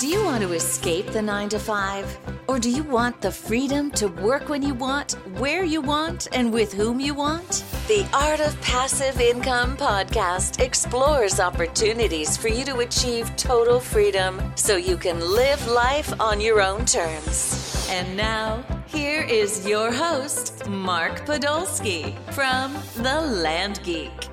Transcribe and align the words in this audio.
Do 0.00 0.08
you 0.08 0.24
want 0.24 0.42
to 0.42 0.52
escape 0.52 1.06
the 1.12 1.22
nine 1.22 1.48
to 1.50 1.58
five? 1.58 2.18
Or 2.48 2.58
do 2.58 2.68
you 2.68 2.82
want 2.82 3.20
the 3.20 3.30
freedom 3.30 3.92
to 3.92 4.08
work 4.08 4.48
when 4.48 4.60
you 4.60 4.74
want, 4.74 5.12
where 5.38 5.64
you 5.64 5.80
want, 5.80 6.26
and 6.32 6.52
with 6.52 6.72
whom 6.72 6.98
you 6.98 7.14
want? 7.14 7.64
The 7.86 8.04
Art 8.12 8.40
of 8.40 8.60
Passive 8.60 9.20
Income 9.20 9.76
podcast 9.76 10.60
explores 10.60 11.38
opportunities 11.38 12.36
for 12.36 12.48
you 12.48 12.64
to 12.64 12.78
achieve 12.78 13.34
total 13.36 13.78
freedom 13.78 14.42
so 14.56 14.76
you 14.76 14.96
can 14.96 15.20
live 15.20 15.64
life 15.68 16.20
on 16.20 16.40
your 16.40 16.60
own 16.60 16.84
terms. 16.84 17.86
And 17.88 18.16
now, 18.16 18.64
here 18.88 19.22
is 19.22 19.66
your 19.66 19.92
host, 19.92 20.66
Mark 20.68 21.24
Podolsky 21.24 22.18
from 22.32 22.74
The 22.96 23.20
Land 23.20 23.80
Geek. 23.84 24.28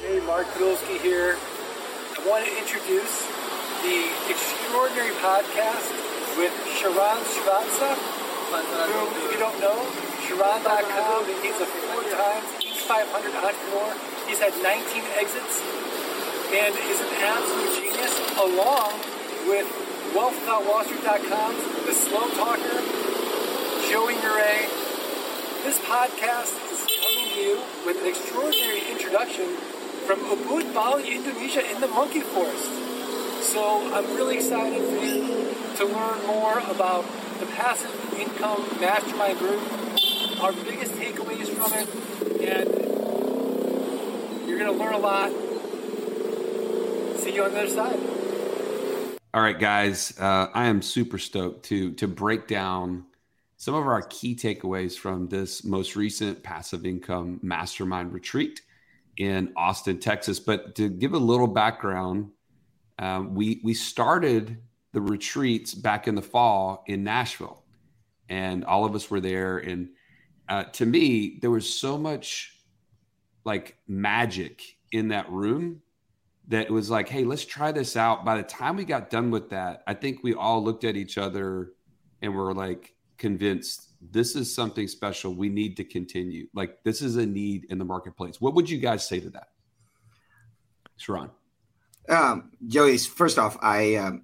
Hey, 0.00 0.20
Mark 0.26 0.46
Podolsky 0.48 0.98
here. 1.00 1.36
I 2.18 2.28
want 2.28 2.44
to 2.44 2.58
introduce 2.58 3.29
the 3.82 4.12
Extraordinary 4.28 5.16
Podcast 5.24 5.88
with 6.36 6.52
Sharran 6.76 7.16
Srivatsaa, 7.32 7.96
uh, 7.96 8.60
whom, 8.92 9.08
if 9.24 9.32
you 9.32 9.38
don't 9.40 9.56
know, 9.56 9.80
Sharran.com, 10.28 11.24
he's 11.40 11.56
a 11.56 11.64
four-time 11.64 12.44
Inc. 12.60 12.76
500 12.84 13.32
entrepreneur. 13.40 13.96
He's 14.28 14.38
had 14.38 14.52
19 14.60 15.00
exits 15.16 15.64
and 16.52 16.76
is 16.76 17.00
an 17.00 17.12
absolute 17.24 17.72
genius, 17.80 18.12
along 18.36 19.00
with 19.48 19.64
WealthWithoutWallStreet.com, 20.12 21.50
The 21.86 21.94
Slow 21.94 22.28
Talker, 22.36 22.84
Joey 23.88 24.20
Murray. 24.20 24.68
This 25.64 25.80
podcast 25.88 26.52
is 26.68 26.84
coming 27.00 27.32
to 27.32 27.40
you 27.40 27.62
with 27.86 27.96
an 28.02 28.08
extraordinary 28.08 28.84
introduction 28.92 29.56
from 30.04 30.20
Ubud, 30.28 30.74
Bali, 30.74 31.16
Indonesia, 31.16 31.64
in 31.64 31.80
the 31.80 31.88
monkey 31.88 32.20
forest. 32.20 32.89
So 33.42 33.94
I'm 33.94 34.04
really 34.16 34.36
excited 34.36 34.82
for 34.82 35.04
you 35.04 35.54
to 35.76 35.84
learn 35.86 36.26
more 36.26 36.58
about 36.70 37.04
the 37.40 37.46
passive 37.46 37.90
income 38.18 38.62
mastermind 38.80 39.38
group, 39.38 39.60
our 40.42 40.52
biggest 40.52 40.92
takeaways 40.92 41.48
from 41.48 41.72
it, 41.72 41.88
and 42.42 42.68
you're 44.46 44.58
going 44.58 44.72
to 44.72 44.78
learn 44.78 44.92
a 44.92 44.98
lot. 44.98 45.30
See 47.20 47.34
you 47.34 47.44
on 47.44 47.52
the 47.52 47.62
other 47.62 47.68
side. 47.68 47.98
All 49.32 49.42
right, 49.42 49.58
guys, 49.58 50.18
uh, 50.18 50.48
I 50.52 50.66
am 50.66 50.82
super 50.82 51.18
stoked 51.18 51.64
to 51.66 51.92
to 51.94 52.06
break 52.08 52.46
down 52.46 53.06
some 53.56 53.74
of 53.74 53.86
our 53.86 54.02
key 54.02 54.36
takeaways 54.36 54.98
from 54.98 55.28
this 55.28 55.64
most 55.64 55.96
recent 55.96 56.42
passive 56.42 56.84
income 56.84 57.40
mastermind 57.42 58.12
retreat 58.12 58.60
in 59.16 59.52
Austin, 59.56 59.98
Texas. 59.98 60.40
But 60.40 60.74
to 60.76 60.88
give 60.88 61.14
a 61.14 61.18
little 61.18 61.46
background, 61.46 62.32
um, 63.00 63.34
we 63.34 63.60
we 63.64 63.74
started 63.74 64.58
the 64.92 65.00
retreats 65.00 65.74
back 65.74 66.06
in 66.06 66.14
the 66.14 66.22
fall 66.22 66.84
in 66.86 67.02
Nashville, 67.02 67.64
and 68.28 68.64
all 68.64 68.84
of 68.84 68.94
us 68.94 69.10
were 69.10 69.20
there. 69.20 69.58
And 69.58 69.88
uh, 70.48 70.64
to 70.64 70.86
me, 70.86 71.38
there 71.40 71.50
was 71.50 71.68
so 71.72 71.96
much 71.96 72.58
like 73.44 73.78
magic 73.88 74.62
in 74.92 75.08
that 75.08 75.30
room 75.30 75.80
that 76.48 76.66
it 76.66 76.70
was 76.70 76.90
like, 76.90 77.08
hey, 77.08 77.24
let's 77.24 77.44
try 77.44 77.72
this 77.72 77.96
out. 77.96 78.24
By 78.24 78.36
the 78.36 78.42
time 78.42 78.76
we 78.76 78.84
got 78.84 79.08
done 79.08 79.30
with 79.30 79.48
that, 79.50 79.82
I 79.86 79.94
think 79.94 80.22
we 80.22 80.34
all 80.34 80.62
looked 80.62 80.84
at 80.84 80.96
each 80.96 81.16
other 81.16 81.72
and 82.20 82.34
were 82.34 82.52
like 82.52 82.92
convinced 83.16 83.92
this 84.12 84.36
is 84.36 84.54
something 84.54 84.88
special. 84.88 85.34
We 85.34 85.48
need 85.48 85.76
to 85.78 85.84
continue. 85.84 86.48
Like 86.52 86.82
this 86.84 87.00
is 87.00 87.16
a 87.16 87.24
need 87.24 87.66
in 87.70 87.78
the 87.78 87.84
marketplace. 87.84 88.40
What 88.40 88.54
would 88.54 88.68
you 88.68 88.78
guys 88.78 89.06
say 89.06 89.20
to 89.20 89.30
that? 89.30 89.48
Sharran. 90.98 91.30
Um, 92.10 92.50
Joey, 92.66 92.98
first 92.98 93.38
off, 93.38 93.56
I 93.62 93.94
um, 93.94 94.22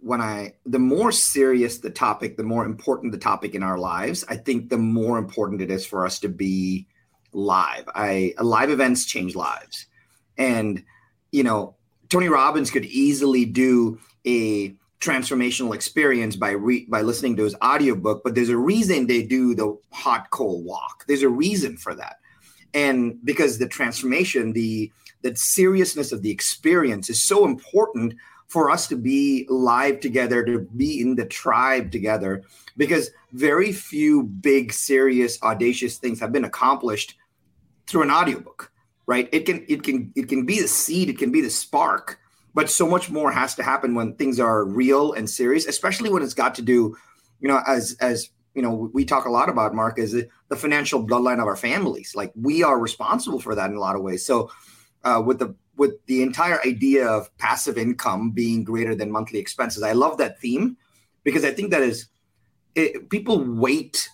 when 0.00 0.20
I 0.20 0.54
the 0.64 0.78
more 0.78 1.10
serious 1.12 1.78
the 1.78 1.90
topic, 1.90 2.36
the 2.36 2.44
more 2.44 2.64
important 2.64 3.12
the 3.12 3.18
topic 3.18 3.54
in 3.54 3.62
our 3.62 3.78
lives. 3.78 4.24
I 4.28 4.36
think 4.36 4.70
the 4.70 4.78
more 4.78 5.18
important 5.18 5.60
it 5.60 5.70
is 5.70 5.84
for 5.84 6.06
us 6.06 6.20
to 6.20 6.28
be 6.28 6.86
live. 7.32 7.84
I 7.94 8.32
live 8.40 8.70
events 8.70 9.04
change 9.04 9.34
lives, 9.34 9.86
and 10.38 10.84
you 11.32 11.42
know, 11.42 11.74
Tony 12.08 12.28
Robbins 12.28 12.70
could 12.70 12.84
easily 12.84 13.44
do 13.44 13.98
a 14.24 14.76
transformational 15.00 15.74
experience 15.74 16.36
by 16.36 16.50
re- 16.50 16.86
by 16.88 17.02
listening 17.02 17.36
to 17.36 17.44
his 17.44 17.56
audiobook, 17.56 18.22
but 18.22 18.34
there's 18.36 18.48
a 18.48 18.56
reason 18.56 19.06
they 19.06 19.22
do 19.22 19.54
the 19.54 19.76
hot 19.92 20.30
cold 20.30 20.64
walk. 20.64 21.04
There's 21.08 21.22
a 21.22 21.28
reason 21.28 21.76
for 21.76 21.94
that. 21.96 22.16
And 22.72 23.18
because 23.24 23.58
the 23.58 23.68
transformation, 23.68 24.52
the 24.52 24.92
the 25.26 25.36
seriousness 25.36 26.12
of 26.12 26.22
the 26.22 26.30
experience 26.30 27.10
is 27.10 27.20
so 27.20 27.44
important 27.44 28.14
for 28.48 28.70
us 28.70 28.86
to 28.86 28.96
be 28.96 29.44
live 29.48 29.98
together, 30.00 30.44
to 30.44 30.60
be 30.76 31.00
in 31.00 31.16
the 31.16 31.26
tribe 31.26 31.90
together, 31.90 32.42
because 32.76 33.10
very 33.32 33.72
few 33.72 34.22
big, 34.22 34.72
serious, 34.72 35.42
audacious 35.42 35.98
things 35.98 36.20
have 36.20 36.32
been 36.32 36.44
accomplished 36.44 37.16
through 37.86 38.02
an 38.02 38.10
audiobook 38.10 38.72
right? 39.08 39.28
It 39.30 39.46
can 39.46 39.64
it 39.68 39.84
can 39.84 40.12
it 40.16 40.28
can 40.28 40.44
be 40.44 40.60
the 40.60 40.66
seed 40.66 41.08
it 41.08 41.16
can 41.16 41.30
be 41.30 41.40
the 41.40 41.48
spark 41.48 42.18
but 42.54 42.68
so 42.68 42.88
much 42.88 43.08
more 43.08 43.30
has 43.30 43.54
to 43.54 43.62
happen 43.62 43.94
when 43.94 44.14
things 44.14 44.40
are 44.40 44.64
real 44.64 45.12
and 45.12 45.30
serious 45.30 45.66
especially 45.66 46.10
when 46.10 46.24
it's 46.24 46.34
got 46.34 46.56
to 46.56 46.62
do 46.62 46.96
you 47.38 47.46
know 47.46 47.60
as 47.68 47.96
as 48.00 48.30
you 48.54 48.62
know 48.62 48.90
we 48.92 49.04
talk 49.04 49.26
a 49.26 49.30
lot 49.30 49.48
about 49.48 49.74
mark 49.74 49.96
is 50.00 50.12
the 50.48 50.56
financial 50.56 51.04
bloodline 51.04 51.40
of 51.40 51.46
our 51.46 51.56
families. 51.56 52.14
Like 52.14 52.32
we 52.34 52.62
are 52.62 52.78
responsible 52.78 53.40
for 53.40 53.54
that 53.54 53.70
in 53.70 53.76
a 53.76 53.80
lot 53.80 53.96
of 53.96 54.02
ways. 54.02 54.24
So 54.24 54.50
uh, 55.04 55.22
with 55.24 55.38
the 55.38 55.54
with 55.76 56.04
the 56.06 56.22
entire 56.22 56.60
idea 56.64 57.06
of 57.06 57.36
passive 57.36 57.76
income 57.76 58.30
being 58.30 58.64
greater 58.64 58.94
than 58.94 59.10
monthly 59.10 59.38
expenses 59.38 59.82
i 59.82 59.92
love 59.92 60.18
that 60.18 60.40
theme 60.40 60.76
because 61.22 61.44
i 61.44 61.50
think 61.50 61.70
that 61.70 61.82
is 61.82 62.08
it, 62.74 63.08
people 63.10 63.42
wait 63.42 64.08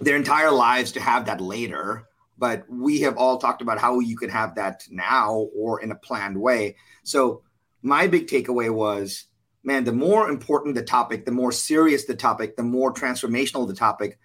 their 0.00 0.16
entire 0.16 0.50
lives 0.50 0.92
to 0.92 1.00
have 1.00 1.26
that 1.26 1.40
later 1.40 2.06
but 2.42 2.64
we 2.68 3.00
have 3.00 3.16
all 3.16 3.38
talked 3.38 3.62
about 3.62 3.78
how 3.78 4.00
you 4.00 4.16
can 4.16 4.28
have 4.28 4.56
that 4.56 4.82
now 4.90 5.46
or 5.54 5.80
in 5.80 5.92
a 5.92 5.94
planned 5.94 6.36
way. 6.36 6.74
So 7.04 7.42
my 7.82 8.08
big 8.08 8.26
takeaway 8.26 8.68
was, 8.68 9.26
man, 9.62 9.84
the 9.84 9.92
more 9.92 10.28
important 10.28 10.74
the 10.74 10.82
topic, 10.82 11.24
the 11.24 11.30
more 11.30 11.52
serious 11.52 12.04
the 12.04 12.16
topic, 12.16 12.56
the 12.56 12.64
more 12.64 12.92
transformational 12.92 13.68
the 13.68 13.76
topic, 13.76 14.18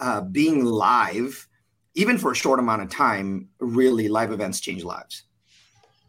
uh, 0.00 0.20
being 0.20 0.66
live, 0.66 1.48
even 1.96 2.18
for 2.18 2.30
a 2.30 2.34
short 2.36 2.60
amount 2.60 2.82
of 2.82 2.90
time, 2.90 3.48
really 3.58 4.08
live 4.08 4.30
events 4.30 4.60
change 4.60 4.84
lives. 4.84 5.24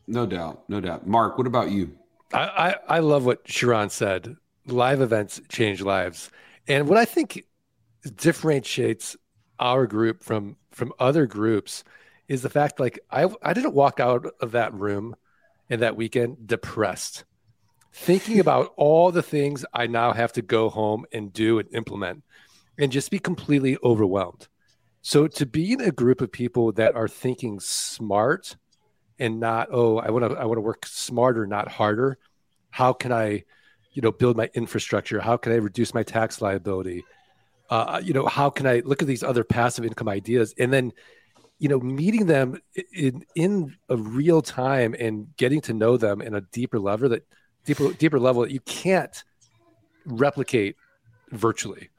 No 0.05 0.25
doubt, 0.25 0.63
no 0.69 0.79
doubt. 0.79 1.07
Mark, 1.07 1.37
what 1.37 1.47
about 1.47 1.71
you? 1.71 1.97
I, 2.33 2.75
I, 2.89 2.97
I 2.97 2.99
love 2.99 3.25
what 3.25 3.45
Sharran 3.45 3.89
said. 3.89 4.35
Live 4.65 5.01
events 5.01 5.41
change 5.47 5.81
lives. 5.81 6.29
And 6.67 6.89
what 6.89 6.97
I 6.97 7.05
think 7.05 7.45
differentiates 8.15 9.15
our 9.59 9.87
group 9.87 10.21
from 10.21 10.57
from 10.71 10.93
other 10.99 11.25
groups 11.25 11.83
is 12.27 12.41
the 12.41 12.49
fact 12.49 12.79
like 12.79 12.99
I 13.09 13.29
I 13.41 13.53
didn't 13.53 13.73
walk 13.73 14.01
out 14.01 14.27
of 14.41 14.51
that 14.51 14.73
room 14.73 15.15
in 15.69 15.79
that 15.79 15.95
weekend 15.95 16.45
depressed, 16.45 17.23
thinking 17.93 18.39
about 18.41 18.73
all 18.75 19.11
the 19.11 19.23
things 19.23 19.65
I 19.73 19.87
now 19.87 20.11
have 20.11 20.33
to 20.33 20.41
go 20.41 20.69
home 20.69 21.05
and 21.13 21.31
do 21.31 21.59
and 21.59 21.73
implement, 21.73 22.23
and 22.77 22.91
just 22.91 23.09
be 23.09 23.19
completely 23.19 23.77
overwhelmed. 23.81 24.49
So 25.07 25.27
to 25.27 25.45
be 25.45 25.71
in 25.71 25.79
a 25.79 25.91
group 25.91 26.19
of 26.19 26.31
people 26.31 26.73
that 26.73 26.95
are 26.95 27.07
thinking 27.07 27.61
smart 27.61 28.57
and 29.17 29.39
not 29.39 29.69
oh 29.71 29.99
I 29.99 30.09
want 30.11 30.29
to 30.29 30.37
I 30.37 30.43
want 30.43 30.57
to 30.57 30.61
work 30.61 30.85
smarter 30.85 31.47
not 31.47 31.69
harder. 31.69 32.17
How 32.71 32.91
can 32.91 33.13
I, 33.13 33.45
you 33.93 34.01
know, 34.01 34.11
build 34.11 34.35
my 34.35 34.49
infrastructure? 34.53 35.21
How 35.21 35.37
can 35.37 35.53
I 35.53 35.55
reduce 35.55 35.93
my 35.93 36.03
tax 36.03 36.41
liability? 36.41 37.05
uh, 37.69 38.01
you 38.03 38.13
know, 38.13 38.25
how 38.25 38.49
can 38.49 38.65
I 38.65 38.81
look 38.83 39.01
at 39.01 39.07
these 39.07 39.23
other 39.23 39.43
passive 39.43 39.85
income 39.85 40.09
ideas 40.09 40.53
and 40.57 40.71
then, 40.73 40.91
you 41.59 41.69
know, 41.69 41.79
meeting 41.79 42.25
them 42.25 42.61
in 42.93 43.25
in 43.35 43.75
a 43.87 43.95
real 43.97 44.41
time 44.41 44.93
and 44.97 45.35
getting 45.37 45.61
to 45.61 45.73
know 45.73 45.95
them 45.97 46.21
in 46.21 46.35
a 46.35 46.41
deeper 46.41 46.79
level 46.79 47.07
that 47.09 47.25
deeper 47.65 47.93
deeper 47.93 48.19
level 48.19 48.41
that 48.43 48.51
you 48.51 48.59
can't 48.61 49.23
replicate 50.05 50.75
virtually 51.31 51.89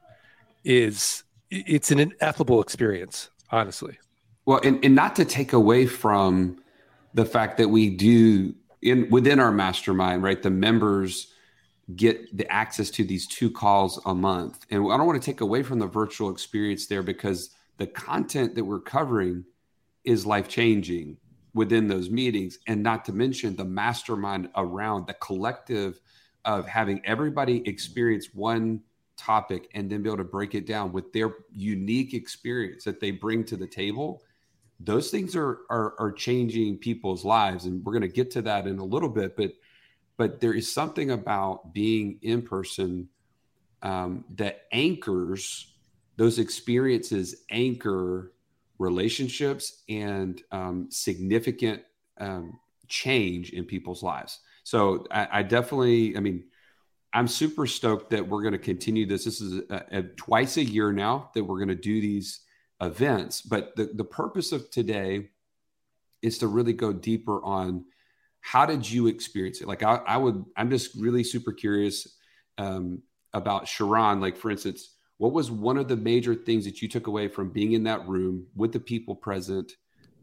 is 0.64 1.24
it's 1.50 1.90
an 1.90 1.98
ineffable 1.98 2.60
experience, 2.60 3.30
honestly. 3.50 3.98
Well, 4.44 4.60
and, 4.64 4.82
and 4.84 4.94
not 4.94 5.16
to 5.16 5.24
take 5.24 5.52
away 5.52 5.86
from 5.86 6.62
the 7.14 7.24
fact 7.24 7.58
that 7.58 7.68
we 7.68 7.90
do 7.90 8.54
in 8.82 9.08
within 9.10 9.40
our 9.40 9.52
mastermind, 9.52 10.22
right? 10.22 10.42
The 10.42 10.50
members 10.50 11.32
get 11.96 12.36
the 12.36 12.50
access 12.52 12.90
to 12.90 13.04
these 13.04 13.26
two 13.26 13.50
calls 13.50 14.00
a 14.04 14.14
month. 14.14 14.66
And 14.70 14.84
I 14.90 14.96
don't 14.96 15.06
want 15.06 15.20
to 15.20 15.24
take 15.24 15.40
away 15.40 15.62
from 15.62 15.78
the 15.78 15.86
virtual 15.86 16.30
experience 16.30 16.86
there 16.86 17.02
because 17.02 17.50
the 17.78 17.86
content 17.86 18.54
that 18.54 18.64
we're 18.64 18.80
covering 18.80 19.44
is 20.04 20.26
life 20.26 20.48
changing 20.48 21.16
within 21.54 21.88
those 21.88 22.10
meetings. 22.10 22.58
And 22.66 22.82
not 22.82 23.04
to 23.06 23.12
mention 23.12 23.56
the 23.56 23.64
mastermind 23.64 24.50
around 24.54 25.06
the 25.06 25.14
collective 25.14 26.00
of 26.44 26.66
having 26.66 27.00
everybody 27.04 27.66
experience 27.66 28.28
one 28.34 28.82
topic 29.18 29.68
and 29.74 29.90
then 29.90 30.02
be 30.02 30.08
able 30.08 30.16
to 30.16 30.24
break 30.24 30.54
it 30.54 30.66
down 30.66 30.92
with 30.92 31.12
their 31.12 31.34
unique 31.54 32.14
experience 32.14 32.84
that 32.84 33.00
they 33.00 33.10
bring 33.10 33.44
to 33.44 33.56
the 33.56 33.66
table 33.66 34.22
those 34.80 35.10
things 35.10 35.34
are 35.34 35.60
are, 35.70 35.94
are 35.98 36.12
changing 36.12 36.78
people's 36.78 37.24
lives 37.24 37.64
and 37.64 37.84
we're 37.84 37.92
going 37.92 38.02
to 38.02 38.08
get 38.08 38.30
to 38.30 38.42
that 38.42 38.66
in 38.66 38.78
a 38.78 38.84
little 38.84 39.08
bit 39.08 39.36
but 39.36 39.52
but 40.16 40.40
there 40.40 40.54
is 40.54 40.72
something 40.72 41.10
about 41.12 41.72
being 41.72 42.18
in 42.22 42.42
person 42.42 43.08
um, 43.82 44.24
that 44.34 44.62
anchors 44.72 45.74
those 46.16 46.38
experiences 46.38 47.44
anchor 47.50 48.32
relationships 48.78 49.82
and 49.88 50.42
um, 50.52 50.86
significant 50.90 51.82
um, 52.20 52.58
change 52.88 53.50
in 53.50 53.64
people's 53.64 54.02
lives. 54.02 54.40
So 54.64 55.06
I, 55.10 55.28
I, 55.32 55.42
definitely, 55.42 56.16
I 56.16 56.20
mean, 56.20 56.44
I'm 57.12 57.28
super 57.28 57.66
stoked 57.66 58.10
that 58.10 58.28
we're 58.28 58.42
going 58.42 58.52
to 58.52 58.58
continue 58.58 59.06
this. 59.06 59.24
This 59.24 59.40
is 59.40 59.62
a, 59.70 59.84
a, 59.90 60.02
twice 60.02 60.56
a 60.56 60.64
year 60.64 60.92
now 60.92 61.30
that 61.34 61.42
we're 61.44 61.56
going 61.56 61.68
to 61.68 61.74
do 61.74 62.00
these 62.00 62.40
events. 62.80 63.40
But 63.40 63.74
the, 63.76 63.90
the 63.94 64.04
purpose 64.04 64.52
of 64.52 64.70
today 64.70 65.30
is 66.22 66.38
to 66.38 66.48
really 66.48 66.72
go 66.72 66.92
deeper 66.92 67.42
on 67.42 67.84
how 68.40 68.66
did 68.66 68.88
you 68.88 69.06
experience 69.06 69.60
it? 69.60 69.68
Like 69.68 69.82
I, 69.82 69.96
I 70.06 70.16
would, 70.16 70.44
I'm 70.56 70.70
just 70.70 70.94
really 70.96 71.24
super 71.24 71.52
curious 71.52 72.16
um, 72.58 73.02
about 73.32 73.64
Sharran. 73.64 74.20
Like 74.20 74.36
for 74.36 74.50
instance, 74.50 74.94
what 75.16 75.32
was 75.32 75.50
one 75.50 75.78
of 75.78 75.88
the 75.88 75.96
major 75.96 76.34
things 76.34 76.64
that 76.64 76.80
you 76.80 76.88
took 76.88 77.06
away 77.06 77.28
from 77.28 77.50
being 77.50 77.72
in 77.72 77.84
that 77.84 78.06
room 78.06 78.46
with 78.54 78.72
the 78.72 78.80
people 78.80 79.14
present? 79.16 79.72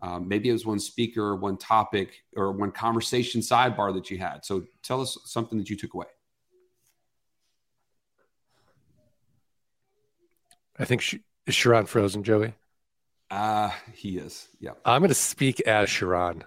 Um, 0.01 0.27
maybe 0.27 0.49
it 0.49 0.53
was 0.53 0.65
one 0.65 0.79
speaker 0.79 1.35
one 1.35 1.57
topic 1.57 2.21
or 2.35 2.51
one 2.51 2.71
conversation 2.71 3.41
sidebar 3.41 3.93
that 3.93 4.11
you 4.11 4.17
had. 4.17 4.45
So 4.45 4.65
tell 4.83 5.01
us 5.01 5.17
something 5.25 5.57
that 5.57 5.69
you 5.69 5.75
took 5.75 5.93
away. 5.93 6.05
I 10.77 10.86
think 10.86 11.01
Sh- 11.01 11.16
is 11.45 11.56
Sharran 11.56 11.88
frozen, 11.88 12.24
Joey. 12.24 12.54
Uh 13.31 13.72
he 13.94 14.18
is. 14.18 14.48
Yeah. 14.60 14.72
I'm 14.86 15.01
going 15.01 15.10
to 15.10 15.16
speak 15.16 15.62
as 15.62 15.89
Sharran 15.89 16.44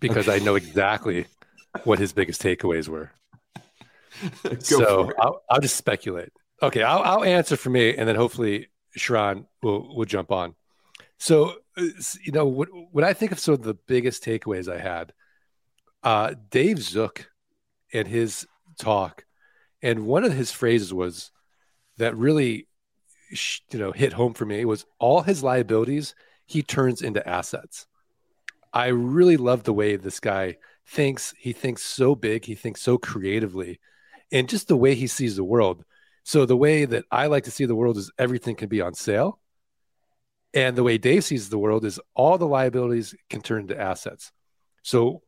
because 0.00 0.28
I 0.28 0.38
know 0.38 0.56
exactly 0.56 1.26
what 1.84 1.98
his 1.98 2.12
biggest 2.12 2.42
takeaways 2.42 2.88
were. 2.88 3.12
so 4.60 5.12
I'll, 5.18 5.42
I'll, 5.48 5.60
just 5.60 5.76
speculate. 5.76 6.32
Okay, 6.62 6.82
I'll, 6.82 7.02
I'll, 7.02 7.24
answer 7.24 7.56
for 7.56 7.70
me, 7.70 7.96
and 7.96 8.08
then 8.08 8.16
hopefully 8.16 8.68
Sharran 8.96 9.46
will 9.62 9.94
will 9.94 10.04
jump 10.04 10.32
on. 10.32 10.54
So 11.18 11.56
uh, 11.76 11.84
you 12.24 12.32
know 12.32 12.46
what 12.46 12.68
what 12.90 13.04
I 13.04 13.12
think 13.12 13.32
of 13.32 13.38
some 13.38 13.54
of 13.54 13.62
the 13.62 13.74
biggest 13.74 14.24
takeaways 14.24 14.72
I 14.72 14.78
had. 14.78 15.12
Uh, 16.02 16.34
Dave 16.50 16.78
Zook 16.80 17.30
and 17.92 18.06
his 18.06 18.46
talk, 18.78 19.24
and 19.82 20.06
one 20.06 20.24
of 20.24 20.32
his 20.32 20.52
phrases 20.52 20.92
was 20.92 21.30
that 21.98 22.16
really 22.16 22.67
you 23.30 23.78
know 23.78 23.92
hit 23.92 24.12
home 24.12 24.34
for 24.34 24.46
me 24.46 24.64
was 24.64 24.86
all 24.98 25.22
his 25.22 25.42
liabilities 25.42 26.14
he 26.46 26.62
turns 26.62 27.02
into 27.02 27.26
assets. 27.28 27.86
I 28.72 28.88
really 28.88 29.36
love 29.36 29.64
the 29.64 29.72
way 29.72 29.96
this 29.96 30.20
guy 30.20 30.56
thinks. 30.86 31.34
He 31.38 31.52
thinks 31.52 31.82
so 31.82 32.14
big, 32.14 32.44
he 32.44 32.54
thinks 32.54 32.82
so 32.82 32.98
creatively, 32.98 33.80
and 34.32 34.48
just 34.48 34.68
the 34.68 34.76
way 34.76 34.94
he 34.94 35.06
sees 35.06 35.36
the 35.36 35.44
world. 35.44 35.84
So 36.24 36.44
the 36.44 36.56
way 36.56 36.84
that 36.84 37.04
I 37.10 37.26
like 37.26 37.44
to 37.44 37.50
see 37.50 37.64
the 37.64 37.74
world 37.74 37.96
is 37.96 38.10
everything 38.18 38.56
can 38.56 38.68
be 38.68 38.80
on 38.80 38.94
sale. 38.94 39.40
And 40.54 40.76
the 40.76 40.82
way 40.82 40.98
Dave 40.98 41.24
sees 41.24 41.48
the 41.48 41.58
world 41.58 41.84
is 41.84 42.00
all 42.14 42.38
the 42.38 42.46
liabilities 42.46 43.14
can 43.30 43.40
turn 43.40 43.62
into 43.62 43.80
assets. 43.80 44.32
So 44.82 45.22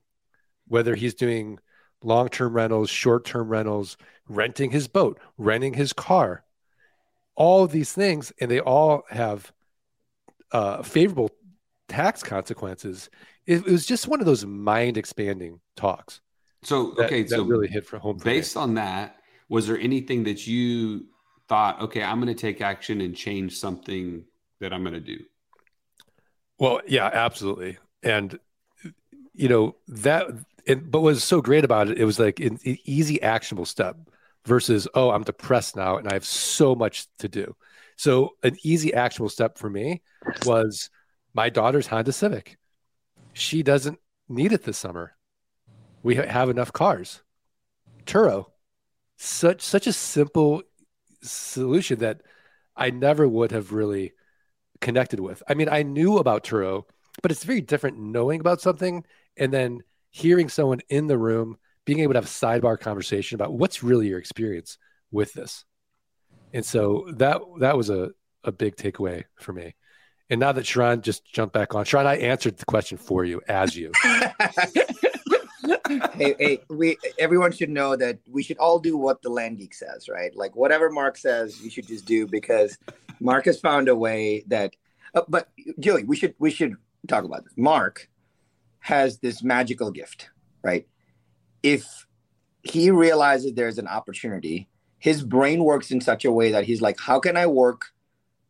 whether 0.68 0.94
he's 0.94 1.14
doing 1.14 1.58
long-term 2.02 2.54
rentals, 2.54 2.88
short-term 2.88 3.48
rentals, 3.48 3.96
renting 4.28 4.70
his 4.70 4.88
boat, 4.88 5.18
renting 5.36 5.74
his 5.74 5.92
car, 5.92 6.44
all 7.40 7.64
of 7.64 7.72
these 7.72 7.90
things, 7.90 8.34
and 8.38 8.50
they 8.50 8.60
all 8.60 9.02
have 9.08 9.50
uh, 10.52 10.82
favorable 10.82 11.30
tax 11.88 12.22
consequences. 12.22 13.08
It, 13.46 13.66
it, 13.66 13.72
was 13.72 13.86
just 13.86 14.06
one 14.06 14.20
of 14.20 14.26
those 14.26 14.44
mind 14.44 14.98
expanding 14.98 15.58
talks. 15.74 16.20
So 16.62 16.92
okay, 16.98 17.22
that 17.22 17.30
so 17.30 17.42
really 17.42 17.66
hit 17.66 17.86
for 17.86 17.98
home. 17.98 18.18
Based 18.18 18.58
on 18.58 18.74
that, 18.74 19.16
was 19.48 19.66
there 19.66 19.78
anything 19.78 20.22
that 20.24 20.46
you 20.46 21.06
thought, 21.48 21.80
okay, 21.80 22.02
I'm 22.02 22.20
going 22.20 22.32
to 22.34 22.38
take 22.38 22.60
action 22.60 23.00
and 23.00 23.16
change 23.16 23.56
something 23.56 24.22
that 24.60 24.74
I'm 24.74 24.82
going 24.82 24.92
to 24.92 25.00
do? 25.00 25.20
Well, 26.58 26.82
yeah, 26.86 27.08
absolutely, 27.10 27.78
and 28.02 28.38
you 29.32 29.48
know 29.48 29.76
that. 29.88 30.26
And, 30.66 30.90
but 30.90 31.00
what 31.00 31.14
was 31.14 31.24
so 31.24 31.40
great 31.40 31.64
about 31.64 31.88
it, 31.88 31.98
it 31.98 32.04
was 32.04 32.18
like 32.18 32.38
an, 32.38 32.58
an 32.66 32.76
easy, 32.84 33.22
actionable 33.22 33.64
step 33.64 33.96
versus 34.46 34.88
oh 34.94 35.10
i'm 35.10 35.22
depressed 35.22 35.76
now 35.76 35.96
and 35.96 36.08
i 36.08 36.14
have 36.14 36.24
so 36.24 36.74
much 36.74 37.06
to 37.18 37.28
do. 37.28 37.54
So 37.96 38.30
an 38.42 38.56
easy 38.62 38.94
actionable 38.94 39.28
step 39.28 39.58
for 39.58 39.68
me 39.68 40.00
was 40.46 40.88
my 41.34 41.50
daughter's 41.50 41.86
honda 41.86 42.12
civic. 42.12 42.56
She 43.34 43.62
doesn't 43.62 43.98
need 44.26 44.52
it 44.52 44.62
this 44.64 44.78
summer. 44.78 45.16
We 46.02 46.14
have 46.14 46.48
enough 46.48 46.72
cars. 46.72 47.22
Turo 48.06 48.46
such 49.22 49.60
such 49.60 49.86
a 49.86 49.92
simple 49.92 50.62
solution 51.22 51.98
that 51.98 52.22
i 52.74 52.88
never 52.88 53.28
would 53.28 53.52
have 53.52 53.70
really 53.70 54.14
connected 54.80 55.20
with. 55.20 55.42
I 55.46 55.52
mean 55.52 55.68
i 55.68 55.82
knew 55.82 56.16
about 56.16 56.42
turo 56.42 56.84
but 57.22 57.30
it's 57.30 57.44
very 57.44 57.60
different 57.60 57.98
knowing 57.98 58.40
about 58.40 58.62
something 58.62 59.04
and 59.36 59.52
then 59.52 59.82
hearing 60.08 60.48
someone 60.48 60.80
in 60.88 61.06
the 61.06 61.18
room 61.18 61.58
being 61.84 62.00
able 62.00 62.12
to 62.14 62.18
have 62.18 62.26
a 62.26 62.28
sidebar 62.28 62.78
conversation 62.78 63.34
about 63.34 63.52
what's 63.52 63.82
really 63.82 64.08
your 64.08 64.18
experience 64.18 64.78
with 65.10 65.32
this. 65.32 65.64
And 66.52 66.64
so 66.64 67.06
that 67.16 67.40
that 67.60 67.76
was 67.76 67.90
a, 67.90 68.10
a 68.44 68.52
big 68.52 68.76
takeaway 68.76 69.24
for 69.36 69.52
me. 69.52 69.74
And 70.28 70.38
now 70.38 70.52
that 70.52 70.64
Sharran 70.64 71.02
just 71.02 71.24
jumped 71.24 71.52
back 71.52 71.74
on, 71.74 71.84
Sharran, 71.84 72.06
I 72.06 72.16
answered 72.16 72.56
the 72.56 72.64
question 72.64 72.98
for 72.98 73.24
you 73.24 73.40
as 73.48 73.76
you. 73.76 73.90
hey, 76.14 76.34
hey, 76.38 76.60
we 76.68 76.96
everyone 77.18 77.52
should 77.52 77.70
know 77.70 77.96
that 77.96 78.18
we 78.28 78.42
should 78.42 78.58
all 78.58 78.78
do 78.78 78.96
what 78.96 79.22
the 79.22 79.28
land 79.28 79.58
geek 79.58 79.74
says, 79.74 80.08
right? 80.08 80.34
Like 80.36 80.54
whatever 80.54 80.90
Mark 80.90 81.16
says, 81.16 81.60
you 81.60 81.70
should 81.70 81.86
just 81.86 82.04
do 82.04 82.26
because 82.26 82.78
Mark 83.20 83.44
has 83.46 83.60
found 83.60 83.88
a 83.88 83.96
way 83.96 84.44
that. 84.48 84.74
Uh, 85.12 85.22
but 85.28 85.48
Joey, 85.80 86.04
we 86.04 86.16
should 86.16 86.34
we 86.38 86.50
should 86.50 86.76
talk 87.08 87.24
about 87.24 87.42
this. 87.44 87.54
Mark 87.56 88.08
has 88.80 89.18
this 89.18 89.42
magical 89.42 89.90
gift, 89.90 90.30
right? 90.62 90.86
If 91.62 92.06
he 92.62 92.90
realizes 92.90 93.54
there's 93.54 93.78
an 93.78 93.88
opportunity, 93.88 94.68
his 94.98 95.22
brain 95.22 95.64
works 95.64 95.90
in 95.90 96.00
such 96.00 96.24
a 96.24 96.32
way 96.32 96.52
that 96.52 96.64
he's 96.64 96.80
like, 96.80 96.98
how 97.00 97.18
can 97.18 97.36
I 97.36 97.46
work 97.46 97.86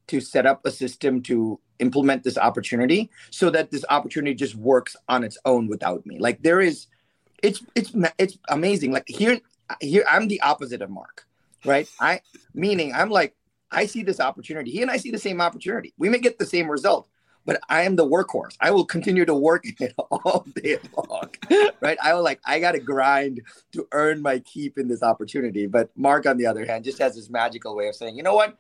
to 0.08 0.20
set 0.20 0.46
up 0.46 0.64
a 0.64 0.70
system 0.70 1.22
to 1.22 1.60
implement 1.78 2.24
this 2.24 2.36
opportunity 2.36 3.10
so 3.30 3.50
that 3.50 3.70
this 3.70 3.84
opportunity 3.88 4.34
just 4.34 4.56
works 4.56 4.96
on 5.08 5.24
its 5.24 5.38
own 5.44 5.68
without 5.68 6.04
me? 6.06 6.18
Like 6.18 6.42
there 6.42 6.60
is, 6.60 6.86
it's 7.42 7.62
it's 7.74 7.92
it's 8.18 8.36
amazing. 8.48 8.92
Like 8.92 9.08
here 9.08 9.40
here 9.80 10.04
I'm 10.10 10.28
the 10.28 10.40
opposite 10.42 10.82
of 10.82 10.90
Mark, 10.90 11.26
right? 11.64 11.88
I 12.00 12.20
meaning 12.52 12.92
I'm 12.92 13.10
like 13.10 13.34
I 13.70 13.86
see 13.86 14.02
this 14.02 14.20
opportunity. 14.20 14.70
He 14.72 14.82
and 14.82 14.90
I 14.90 14.96
see 14.96 15.10
the 15.10 15.18
same 15.18 15.40
opportunity. 15.40 15.94
We 15.96 16.08
may 16.08 16.18
get 16.18 16.38
the 16.38 16.46
same 16.46 16.70
result, 16.70 17.08
but 17.44 17.60
I 17.68 17.82
am 17.82 17.96
the 17.96 18.06
workhorse. 18.06 18.56
I 18.60 18.70
will 18.70 18.84
continue 18.84 19.24
to 19.24 19.34
work 19.34 19.64
it 19.80 19.94
all 19.98 20.46
day 20.54 20.78
long, 20.96 21.30
right? 21.80 21.98
I 22.02 22.14
will 22.14 22.22
like, 22.22 22.40
I 22.44 22.60
got 22.60 22.72
to 22.72 22.80
grind 22.80 23.42
to 23.72 23.86
earn 23.92 24.22
my 24.22 24.38
keep 24.40 24.78
in 24.78 24.88
this 24.88 25.02
opportunity. 25.02 25.66
But 25.66 25.90
Mark, 25.96 26.26
on 26.26 26.36
the 26.36 26.46
other 26.46 26.64
hand, 26.64 26.84
just 26.84 26.98
has 26.98 27.16
this 27.16 27.30
magical 27.30 27.74
way 27.74 27.88
of 27.88 27.96
saying, 27.96 28.16
you 28.16 28.22
know 28.22 28.34
what, 28.34 28.56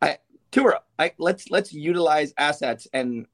I 0.00 0.18
Turo, 0.52 0.78
I 0.98 1.12
let's 1.18 1.50
let's 1.50 1.72
utilize 1.72 2.32
assets 2.38 2.86
and 2.92 3.26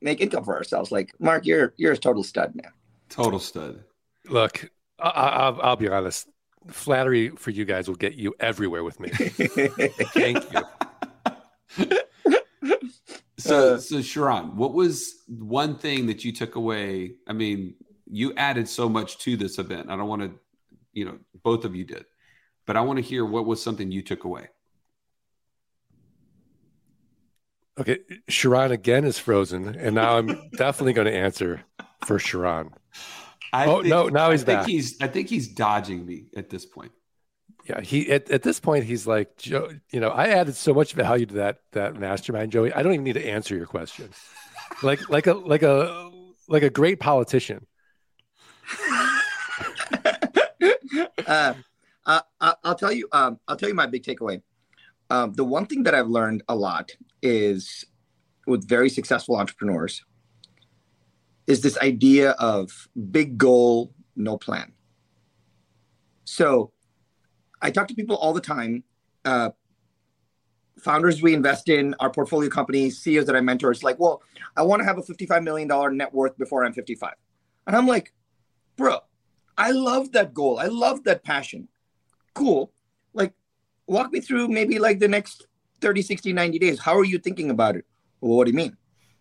make 0.00 0.20
income 0.20 0.44
for 0.44 0.56
ourselves. 0.56 0.92
Like 0.92 1.14
Mark, 1.18 1.46
you're 1.46 1.72
you're 1.76 1.92
a 1.92 1.96
total 1.96 2.22
stud, 2.22 2.54
man. 2.54 2.72
Total 3.08 3.38
stud. 3.38 3.82
Look, 4.26 4.70
I, 4.98 5.50
will 5.50 5.76
be 5.76 5.88
honest. 5.88 6.28
Flattery 6.66 7.30
for 7.30 7.50
you 7.50 7.64
guys 7.64 7.88
will 7.88 7.94
get 7.94 8.14
you 8.14 8.34
everywhere 8.40 8.84
with 8.84 9.00
me. 9.00 9.08
Thank 9.10 10.44
you. 10.52 11.98
So, 13.48 13.74
uh, 13.74 13.78
so 13.78 13.96
Sharran, 13.96 14.54
what 14.54 14.74
was 14.74 15.22
one 15.26 15.78
thing 15.78 16.06
that 16.06 16.24
you 16.24 16.32
took 16.32 16.56
away? 16.56 17.14
I 17.26 17.32
mean, 17.32 17.74
you 18.06 18.34
added 18.36 18.68
so 18.68 18.88
much 18.88 19.18
to 19.18 19.36
this 19.36 19.58
event. 19.58 19.90
I 19.90 19.96
don't 19.96 20.08
want 20.08 20.22
to, 20.22 20.32
you 20.92 21.06
know, 21.06 21.18
both 21.42 21.64
of 21.64 21.74
you 21.74 21.84
did, 21.84 22.04
but 22.66 22.76
I 22.76 22.82
want 22.82 22.98
to 22.98 23.02
hear 23.02 23.24
what 23.24 23.46
was 23.46 23.62
something 23.62 23.90
you 23.90 24.02
took 24.02 24.24
away. 24.24 24.48
Okay, 27.78 27.98
Sharran 28.28 28.70
again 28.70 29.04
is 29.04 29.18
frozen, 29.18 29.76
and 29.76 29.94
now 29.94 30.18
I'm 30.18 30.50
definitely 30.56 30.92
going 30.94 31.06
to 31.06 31.16
answer 31.16 31.62
for 32.04 32.18
Sharran. 32.18 32.72
I 33.52 33.66
oh 33.66 33.82
think, 33.82 33.86
no, 33.88 34.08
now 34.08 34.30
he's 34.30 34.42
I 34.42 34.46
back. 34.46 34.66
He's, 34.66 35.00
I 35.00 35.06
think 35.06 35.28
he's 35.28 35.48
dodging 35.48 36.04
me 36.04 36.26
at 36.36 36.50
this 36.50 36.66
point 36.66 36.92
yeah, 37.68 37.80
he 37.80 38.10
at, 38.10 38.30
at 38.30 38.42
this 38.42 38.60
point 38.60 38.84
he's 38.84 39.06
like, 39.06 39.36
Joe, 39.36 39.70
you 39.90 40.00
know, 40.00 40.08
I 40.08 40.28
added 40.28 40.56
so 40.56 40.72
much 40.72 40.94
value 40.94 41.26
to 41.26 41.34
that 41.34 41.60
that 41.72 41.96
mastermind, 41.96 42.52
Joey. 42.52 42.72
I 42.72 42.82
don't 42.82 42.94
even 42.94 43.04
need 43.04 43.14
to 43.14 43.26
answer 43.26 43.54
your 43.54 43.66
question. 43.66 44.10
like 44.82 45.08
like 45.10 45.26
a 45.26 45.34
like 45.34 45.62
a 45.62 46.10
like 46.48 46.62
a 46.62 46.70
great 46.70 46.98
politician. 47.00 47.66
uh, 51.26 51.54
uh, 52.06 52.20
I'll 52.40 52.74
tell 52.74 52.92
you. 52.92 53.08
Um, 53.12 53.38
I'll 53.46 53.56
tell 53.56 53.68
you 53.68 53.74
my 53.74 53.86
big 53.86 54.02
takeaway. 54.02 54.42
Um, 55.10 55.32
the 55.34 55.44
one 55.44 55.66
thing 55.66 55.82
that 55.84 55.94
I've 55.94 56.08
learned 56.08 56.42
a 56.48 56.54
lot 56.54 56.90
is 57.22 57.84
with 58.46 58.68
very 58.68 58.88
successful 58.88 59.36
entrepreneurs 59.36 60.04
is 61.46 61.62
this 61.62 61.78
idea 61.78 62.32
of 62.32 62.88
big 63.10 63.38
goal, 63.38 63.94
no 64.16 64.36
plan 64.36 64.72
So 66.24 66.72
I 67.60 67.70
talk 67.70 67.88
to 67.88 67.94
people 67.94 68.16
all 68.16 68.32
the 68.32 68.40
time. 68.40 68.84
Uh, 69.24 69.50
founders 70.78 71.22
we 71.22 71.34
invest 71.34 71.68
in, 71.68 71.94
our 72.00 72.10
portfolio 72.10 72.48
companies, 72.48 72.98
CEOs 73.00 73.26
that 73.26 73.36
I 73.36 73.40
mentor, 73.40 73.70
it's 73.70 73.82
like, 73.82 73.98
well, 73.98 74.22
I 74.56 74.62
want 74.62 74.80
to 74.80 74.84
have 74.84 74.98
a 74.98 75.02
$55 75.02 75.42
million 75.42 75.96
net 75.96 76.12
worth 76.12 76.36
before 76.38 76.64
I'm 76.64 76.72
55. 76.72 77.14
And 77.66 77.76
I'm 77.76 77.86
like, 77.86 78.12
bro, 78.76 78.98
I 79.56 79.72
love 79.72 80.12
that 80.12 80.32
goal. 80.32 80.58
I 80.58 80.66
love 80.66 81.04
that 81.04 81.24
passion. 81.24 81.68
Cool. 82.34 82.72
Like, 83.12 83.34
walk 83.86 84.12
me 84.12 84.20
through 84.20 84.48
maybe 84.48 84.78
like 84.78 85.00
the 85.00 85.08
next 85.08 85.46
30, 85.80 86.02
60, 86.02 86.32
90 86.32 86.58
days. 86.58 86.78
How 86.78 86.96
are 86.96 87.04
you 87.04 87.18
thinking 87.18 87.50
about 87.50 87.76
it? 87.76 87.84
Well, 88.20 88.36
what 88.36 88.44
do 88.44 88.52
you 88.52 88.56
mean? 88.56 88.76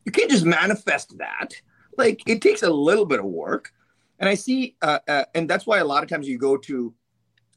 You 0.06 0.12
can't 0.12 0.30
just 0.30 0.46
manifest 0.46 1.18
that. 1.18 1.54
Like, 1.98 2.22
it 2.28 2.42
takes 2.42 2.64
a 2.64 2.70
little 2.70 3.06
bit 3.06 3.20
of 3.20 3.26
work. 3.26 3.74
And 4.20 4.30
I 4.30 4.36
see, 4.36 4.76
uh, 4.82 5.00
uh, 5.08 5.26
and 5.36 5.50
that's 5.50 5.68
why 5.68 5.80
a 5.80 5.86
lot 5.86 6.04
of 6.04 6.10
times 6.10 6.28
you 6.28 6.38
go 6.38 6.58
to 6.58 6.94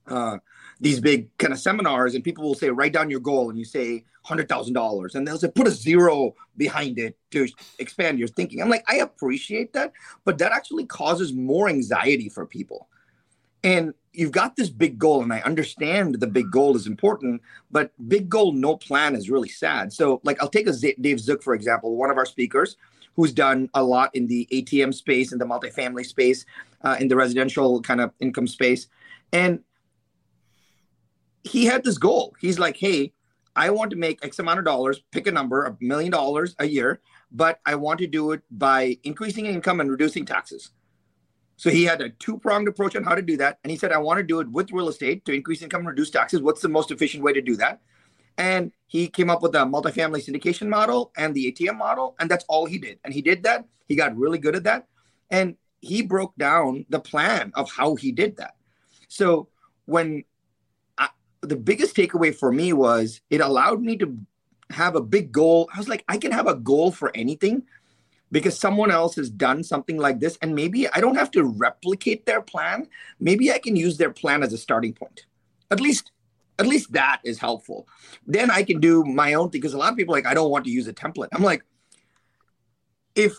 uh, 0.06 0.38
these 0.80 1.00
big 1.00 1.36
kind 1.38 1.52
of 1.52 1.58
seminars 1.58 2.14
and 2.14 2.24
people 2.24 2.44
will 2.44 2.54
say 2.54 2.70
write 2.70 2.92
down 2.92 3.10
your 3.10 3.20
goal 3.20 3.50
and 3.50 3.58
you 3.58 3.64
say 3.64 4.04
$100000 4.26 5.14
and 5.14 5.26
they'll 5.26 5.38
say 5.38 5.48
put 5.48 5.66
a 5.66 5.70
zero 5.70 6.34
behind 6.56 6.98
it 6.98 7.16
to 7.30 7.46
expand 7.78 8.18
your 8.18 8.28
thinking. 8.28 8.62
I'm 8.62 8.70
like 8.70 8.84
i 8.88 8.96
appreciate 8.96 9.72
that 9.74 9.92
but 10.24 10.38
that 10.38 10.52
actually 10.52 10.86
causes 10.86 11.32
more 11.32 11.68
anxiety 11.68 12.28
for 12.28 12.46
people. 12.46 12.88
And 13.62 13.92
you've 14.12 14.32
got 14.32 14.56
this 14.56 14.70
big 14.70 14.98
goal 14.98 15.22
and 15.22 15.32
i 15.32 15.40
understand 15.40 16.16
the 16.16 16.26
big 16.26 16.50
goal 16.50 16.74
is 16.76 16.86
important 16.86 17.42
but 17.70 17.92
big 18.08 18.28
goal 18.28 18.52
no 18.52 18.76
plan 18.76 19.14
is 19.14 19.30
really 19.30 19.48
sad. 19.48 19.92
So 19.92 20.20
like 20.24 20.42
i'll 20.42 20.48
take 20.48 20.66
a 20.66 20.72
Z- 20.72 20.96
dave 21.00 21.20
zook 21.20 21.42
for 21.42 21.54
example 21.54 21.96
one 21.96 22.10
of 22.10 22.16
our 22.16 22.26
speakers 22.26 22.76
who's 23.16 23.32
done 23.32 23.68
a 23.74 23.82
lot 23.82 24.14
in 24.14 24.28
the 24.28 24.48
atm 24.52 24.94
space 24.94 25.32
in 25.32 25.38
the 25.38 25.44
multifamily 25.44 26.06
space 26.06 26.46
uh, 26.82 26.96
in 26.98 27.08
the 27.08 27.16
residential 27.16 27.82
kind 27.82 28.00
of 28.00 28.12
income 28.20 28.46
space. 28.46 28.86
And 29.32 29.60
he 31.44 31.64
had 31.64 31.84
this 31.84 31.98
goal. 31.98 32.34
He's 32.40 32.58
like, 32.58 32.76
hey, 32.76 33.12
I 33.56 33.70
want 33.70 33.90
to 33.90 33.96
make 33.96 34.24
X 34.24 34.38
amount 34.38 34.58
of 34.58 34.64
dollars, 34.64 35.02
pick 35.10 35.26
a 35.26 35.32
number, 35.32 35.64
a 35.64 35.76
million 35.80 36.10
dollars 36.10 36.54
a 36.58 36.66
year, 36.66 37.00
but 37.32 37.60
I 37.66 37.74
want 37.74 37.98
to 38.00 38.06
do 38.06 38.32
it 38.32 38.42
by 38.50 38.98
increasing 39.04 39.46
income 39.46 39.80
and 39.80 39.90
reducing 39.90 40.24
taxes. 40.24 40.70
So 41.56 41.68
he 41.68 41.84
had 41.84 42.00
a 42.00 42.08
two 42.08 42.38
pronged 42.38 42.68
approach 42.68 42.96
on 42.96 43.04
how 43.04 43.14
to 43.14 43.22
do 43.22 43.36
that. 43.36 43.58
And 43.62 43.70
he 43.70 43.76
said, 43.76 43.92
I 43.92 43.98
want 43.98 44.18
to 44.18 44.22
do 44.22 44.40
it 44.40 44.50
with 44.50 44.72
real 44.72 44.88
estate 44.88 45.24
to 45.26 45.32
increase 45.32 45.60
income 45.60 45.80
and 45.80 45.88
reduce 45.88 46.10
taxes. 46.10 46.40
What's 46.40 46.62
the 46.62 46.70
most 46.70 46.90
efficient 46.90 47.22
way 47.22 47.34
to 47.34 47.42
do 47.42 47.56
that? 47.56 47.80
And 48.38 48.72
he 48.86 49.08
came 49.08 49.28
up 49.28 49.42
with 49.42 49.54
a 49.54 49.58
multifamily 49.58 50.26
syndication 50.26 50.68
model 50.68 51.12
and 51.18 51.34
the 51.34 51.52
ATM 51.52 51.76
model. 51.76 52.16
And 52.18 52.30
that's 52.30 52.46
all 52.48 52.64
he 52.64 52.78
did. 52.78 52.98
And 53.04 53.12
he 53.12 53.20
did 53.20 53.42
that. 53.42 53.66
He 53.86 53.94
got 53.94 54.16
really 54.16 54.38
good 54.38 54.56
at 54.56 54.64
that. 54.64 54.86
And 55.30 55.56
he 55.82 56.00
broke 56.00 56.34
down 56.36 56.86
the 56.88 57.00
plan 57.00 57.52
of 57.54 57.70
how 57.70 57.94
he 57.94 58.10
did 58.10 58.38
that. 58.38 58.54
So 59.08 59.48
when 59.84 60.24
the 61.42 61.56
biggest 61.56 61.96
takeaway 61.96 62.34
for 62.34 62.52
me 62.52 62.72
was 62.72 63.20
it 63.30 63.40
allowed 63.40 63.82
me 63.82 63.96
to 63.98 64.18
have 64.70 64.94
a 64.94 65.00
big 65.00 65.32
goal. 65.32 65.68
I 65.74 65.78
was 65.78 65.88
like, 65.88 66.04
I 66.08 66.18
can 66.18 66.32
have 66.32 66.46
a 66.46 66.54
goal 66.54 66.92
for 66.92 67.10
anything 67.14 67.64
because 68.32 68.58
someone 68.58 68.90
else 68.90 69.16
has 69.16 69.30
done 69.30 69.64
something 69.64 69.96
like 69.98 70.20
this. 70.20 70.38
And 70.42 70.54
maybe 70.54 70.88
I 70.88 71.00
don't 71.00 71.16
have 71.16 71.30
to 71.32 71.44
replicate 71.44 72.26
their 72.26 72.42
plan. 72.42 72.88
Maybe 73.18 73.50
I 73.52 73.58
can 73.58 73.76
use 73.76 73.96
their 73.96 74.10
plan 74.10 74.42
as 74.42 74.52
a 74.52 74.58
starting 74.58 74.92
point. 74.92 75.26
At 75.70 75.80
least, 75.80 76.12
at 76.58 76.66
least 76.66 76.92
that 76.92 77.20
is 77.24 77.38
helpful. 77.38 77.88
Then 78.26 78.50
I 78.50 78.62
can 78.62 78.80
do 78.80 79.04
my 79.04 79.34
own 79.34 79.50
thing 79.50 79.60
because 79.60 79.74
a 79.74 79.78
lot 79.78 79.92
of 79.92 79.96
people 79.96 80.14
like, 80.14 80.26
I 80.26 80.34
don't 80.34 80.50
want 80.50 80.64
to 80.66 80.70
use 80.70 80.86
a 80.86 80.92
template. 80.92 81.28
I'm 81.32 81.42
like, 81.42 81.64
if 83.14 83.38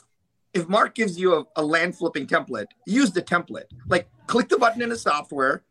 if 0.54 0.68
Mark 0.68 0.96
gives 0.96 1.18
you 1.18 1.34
a, 1.34 1.46
a 1.56 1.64
land 1.64 1.96
flipping 1.96 2.28
template, 2.28 2.66
use 2.86 3.12
the 3.12 3.22
template. 3.22 3.66
Like 3.88 4.10
click 4.28 4.50
the 4.50 4.58
button 4.58 4.82
in 4.82 4.90
the 4.90 4.98
software, 4.98 5.64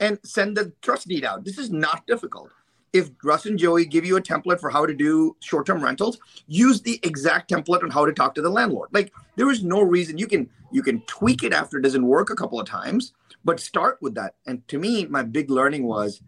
and 0.00 0.18
send 0.24 0.56
the 0.56 0.72
trust 0.82 1.08
deed 1.08 1.24
out. 1.24 1.44
This 1.44 1.58
is 1.58 1.70
not 1.70 2.06
difficult. 2.06 2.50
If 2.92 3.10
Russ 3.24 3.46
and 3.46 3.58
Joey 3.58 3.86
give 3.86 4.04
you 4.04 4.16
a 4.16 4.22
template 4.22 4.60
for 4.60 4.70
how 4.70 4.86
to 4.86 4.94
do 4.94 5.36
short-term 5.40 5.82
rentals, 5.82 6.18
use 6.46 6.80
the 6.80 7.00
exact 7.02 7.50
template 7.50 7.82
on 7.82 7.90
how 7.90 8.06
to 8.06 8.12
talk 8.12 8.36
to 8.36 8.42
the 8.42 8.50
landlord. 8.50 8.90
Like 8.92 9.12
there 9.34 9.50
is 9.50 9.64
no 9.64 9.80
reason 9.82 10.16
you 10.16 10.28
can 10.28 10.48
you 10.70 10.82
can 10.82 11.00
tweak 11.02 11.42
it 11.42 11.52
after 11.52 11.78
it 11.78 11.82
doesn't 11.82 12.06
work 12.06 12.30
a 12.30 12.36
couple 12.36 12.60
of 12.60 12.66
times, 12.66 13.12
but 13.44 13.60
start 13.60 13.98
with 14.00 14.14
that. 14.14 14.34
And 14.46 14.66
to 14.68 14.78
me, 14.78 15.06
my 15.06 15.22
big 15.22 15.50
learning 15.50 15.84
was 15.84 16.22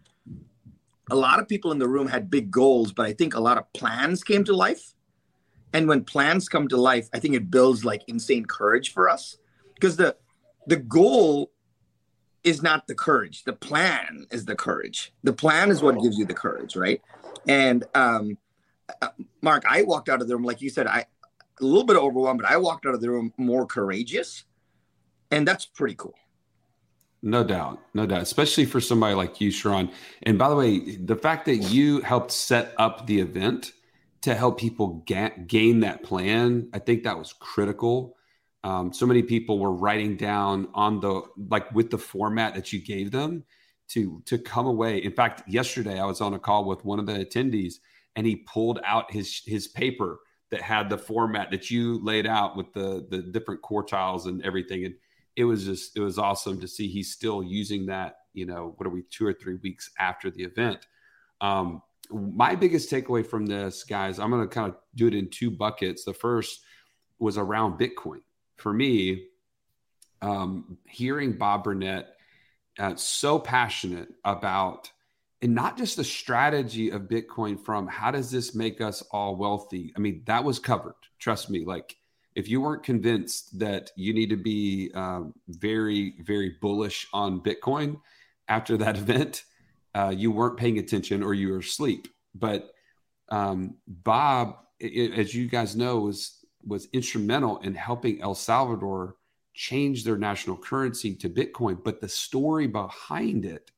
a 1.11 1.15
lot 1.15 1.39
of 1.39 1.49
people 1.49 1.73
in 1.73 1.79
the 1.79 1.89
room 1.89 2.09
had 2.09 2.31
big 2.31 2.51
goals, 2.51 2.93
but 2.93 3.07
I 3.07 3.13
think 3.13 3.35
a 3.35 3.41
lot 3.41 3.59
of 3.59 3.73
plans 3.73 4.25
came 4.25 4.45
to 4.45 4.55
life. 4.55 4.95
And 5.73 5.89
when 5.89 6.05
plans 6.05 6.49
come 6.49 6.69
to 6.69 6.77
life, 6.77 7.09
I 7.13 7.19
think 7.19 7.35
it 7.35 7.51
builds 7.51 7.85
like 7.85 8.03
insane 8.09 8.45
courage 8.45 8.93
for 8.93 9.09
us 9.09 9.37
because 9.75 9.97
the 9.97 10.17
the 10.67 10.77
goal 10.77 11.53
is 12.47 12.63
not 12.63 12.87
the 12.87 12.95
courage. 12.95 13.43
The 13.43 13.53
plan 13.53 14.27
is 14.31 14.45
the 14.45 14.55
courage. 14.55 15.13
The 15.25 15.33
plan 15.33 15.69
is 15.71 15.83
what 15.83 16.01
gives 16.01 16.17
you 16.17 16.25
the 16.25 16.33
courage, 16.33 16.77
right? 16.77 17.03
And 17.49 17.85
um, 17.95 18.39
Mark, 19.43 19.65
I 19.69 19.83
walked 19.83 20.09
out 20.09 20.23
of 20.23 20.29
the 20.29 20.37
room, 20.37 20.45
like 20.45 20.63
you 20.63 20.71
said, 20.71 20.87
I 20.87 21.07
a 21.61 21.65
little 21.65 21.85
bit 21.85 21.97
overwhelmed, 21.97 22.43
but 22.43 22.51
I 22.51 22.57
walked 22.59 22.87
out 22.87 22.95
of 22.95 23.01
the 23.01 23.11
room 23.11 23.33
more 23.37 23.67
courageous, 23.67 24.45
and 25.31 25.49
that's 25.49 25.67
pretty 25.67 25.97
cool. 25.97 26.15
No 27.23 27.43
doubt, 27.43 27.81
no 27.95 28.07
doubt, 28.07 28.23
especially 28.23 28.67
for 28.67 28.81
somebody 28.81 29.15
like 29.15 29.41
you, 29.41 29.51
Sharran. 29.51 29.91
And 30.23 30.39
by 30.39 30.49
the 30.49 30.55
way, 30.55 30.97
the 30.97 31.17
fact 31.17 31.47
that 31.47 31.57
you 31.57 32.01
helped 32.03 32.31
set 32.31 32.75
up 32.79 33.07
the 33.07 33.19
event 33.19 33.73
to 34.21 34.35
help 34.35 34.61
people 34.61 35.03
ga- 35.07 35.35
gain 35.47 35.81
that 35.81 36.05
plan, 36.05 36.69
I 36.73 36.79
think 36.79 37.03
that 37.05 37.19
was 37.19 37.33
critical 37.33 38.16
um, 38.67 38.93
so 38.93 39.07
many 39.07 39.23
people 39.23 39.61
were 39.61 39.73
writing 39.73 40.17
down 40.17 40.67
on 40.75 40.99
the 40.99 41.23
like 41.49 41.73
with 41.73 41.89
the 41.89 41.99
format 41.99 42.53
that 42.57 42.73
you 42.73 42.81
gave 42.83 43.13
them 43.13 43.45
to 43.91 44.21
to 44.27 44.39
come 44.39 44.67
away. 44.67 44.99
In 44.99 45.13
fact, 45.13 45.45
yesterday 45.47 46.01
I 46.01 46.05
was 46.05 46.21
on 46.21 46.35
a 46.35 46.39
call 46.41 46.65
with 46.65 46.85
one 46.85 46.99
of 46.99 47.07
the 47.07 47.13
attendees 47.13 47.75
and 48.17 48.27
he 48.27 48.45
pulled 48.53 48.81
out 48.85 49.13
his 49.13 49.43
his 49.47 49.69
paper 49.69 50.19
that 50.51 50.63
had 50.63 50.91
the 50.91 50.99
format 50.99 51.53
that 51.53 51.71
you 51.71 52.03
laid 52.03 52.27
out 52.27 52.57
with 52.57 52.73
the 52.73 53.07
the 53.09 53.19
different 53.23 53.63
quartiles 53.63 54.27
and 54.27 54.45
everything. 54.45 54.85
And 54.85 54.97
it 55.37 55.45
was 55.45 55.65
just 55.65 55.97
it 55.97 56.01
was 56.01 56.19
awesome 56.19 56.61
to 56.61 56.67
see 56.67 56.89
he's 56.89 57.13
still 57.13 57.45
using 57.45 57.87
that 57.87 58.17
you 58.35 58.47
know 58.47 58.75
what 58.79 58.87
are 58.89 58.91
we 58.91 59.05
two 59.13 59.29
or 59.29 59.33
three 59.33 59.59
weeks 59.63 59.91
after 60.01 60.29
the 60.29 60.43
event. 60.43 60.89
Um, 61.41 61.83
my 62.11 62.57
biggest 62.57 62.91
takeaway 62.91 63.27
from 63.27 63.47
this 63.47 63.83
guys 63.83 64.21
i'm 64.21 64.31
going 64.31 64.41
to 64.41 64.49
kind 64.49 64.69
of 64.69 64.77
do 64.97 65.07
it 65.07 65.15
in 65.15 65.29
two 65.31 65.53
buckets. 65.53 66.05
The 66.05 66.15
first 66.15 66.61
was 67.19 67.39
around 67.39 67.81
bitcoin 67.81 68.21
for 68.57 68.73
me, 68.73 69.27
um, 70.23 70.79
hearing 70.87 71.33
Bob 71.33 71.65
Burnett 71.65 72.17
uh, 72.79 72.97
so 72.97 73.39
passionate 73.39 74.09
about, 74.25 74.91
and 75.43 75.55
not 75.55 75.77
just 75.77 75.97
the 75.97 76.05
strategy 76.05 76.91
of 76.91 77.03
Bitcoin 77.03 77.59
from 77.59 77.87
how 77.87 78.11
does 78.11 78.31
this 78.31 78.55
make 78.55 78.81
us 78.81 79.03
all 79.11 79.37
wealthy? 79.37 79.93
I 79.97 80.01
mean, 80.01 80.23
that 80.27 80.45
was 80.45 80.59
covered. 80.59 80.95
Trust 81.19 81.51
me. 81.51 81.65
Like, 81.65 81.97
if 82.35 82.49
you 82.49 82.61
weren't 82.61 82.83
convinced 82.83 83.59
that 83.59 83.91
you 83.97 84.13
need 84.13 84.31
to 84.31 84.37
be 84.37 84.91
um, 84.95 85.33
very, 85.49 86.15
very 86.21 86.57
bullish 86.61 87.09
on 87.13 87.41
Bitcoin 87.41 88.01
after 88.49 88.77
that 88.77 88.97
event, 88.99 89.45
uh, 89.95 90.13
you 90.15 90.31
weren't 90.31 90.59
paying 90.59 90.79
attention 90.79 91.23
or 91.23 91.33
you 91.33 91.51
were 91.51 91.59
asleep. 91.59 92.09
But 92.35 92.71
um, 93.31 93.77
Bob, 93.89 94.59
it, 94.79 95.19
as 95.19 95.35
you 95.35 95.49
guys 95.49 95.75
know, 95.75 95.99
was 96.01 96.45
was 96.67 96.89
instrumental 96.93 97.59
in 97.59 97.75
helping 97.75 98.21
El 98.21 98.35
Salvador 98.35 99.17
change 99.55 100.05
their 100.05 100.19
national 100.19 100.57
currency 100.57 101.15
to 101.15 101.31
Bitcoin. 101.31 101.83
But 101.83 102.01
the 102.01 102.09
story 102.09 102.67
behind 102.67 103.45
it 103.45 103.71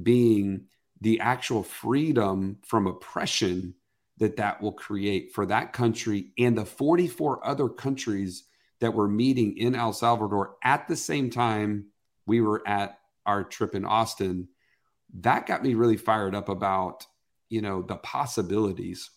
being 0.00 0.66
the 1.00 1.20
actual 1.20 1.62
freedom 1.62 2.58
from 2.64 2.86
oppression 2.86 3.74
that 4.18 4.36
that 4.36 4.60
will 4.60 4.72
create 4.72 5.32
for 5.32 5.46
that 5.46 5.72
country 5.72 6.32
and 6.38 6.56
the 6.56 6.64
44 6.64 7.46
other 7.46 7.68
countries 7.68 8.44
that 8.80 8.94
were 8.94 9.08
meeting 9.08 9.56
in 9.56 9.74
El 9.74 9.92
Salvador 9.92 10.56
at 10.62 10.86
the 10.88 10.96
same 10.96 11.30
time 11.30 11.86
we 12.26 12.40
were 12.40 12.66
at 12.66 12.98
our 13.26 13.44
trip 13.44 13.74
in 13.74 13.84
Austin 13.84 14.48
that 15.14 15.46
got 15.46 15.62
me 15.62 15.74
really 15.74 15.96
fired 15.96 16.34
up 16.34 16.48
about 16.48 17.06
you 17.48 17.62
know 17.62 17.82
the 17.82 17.96
possibilities 17.96 19.10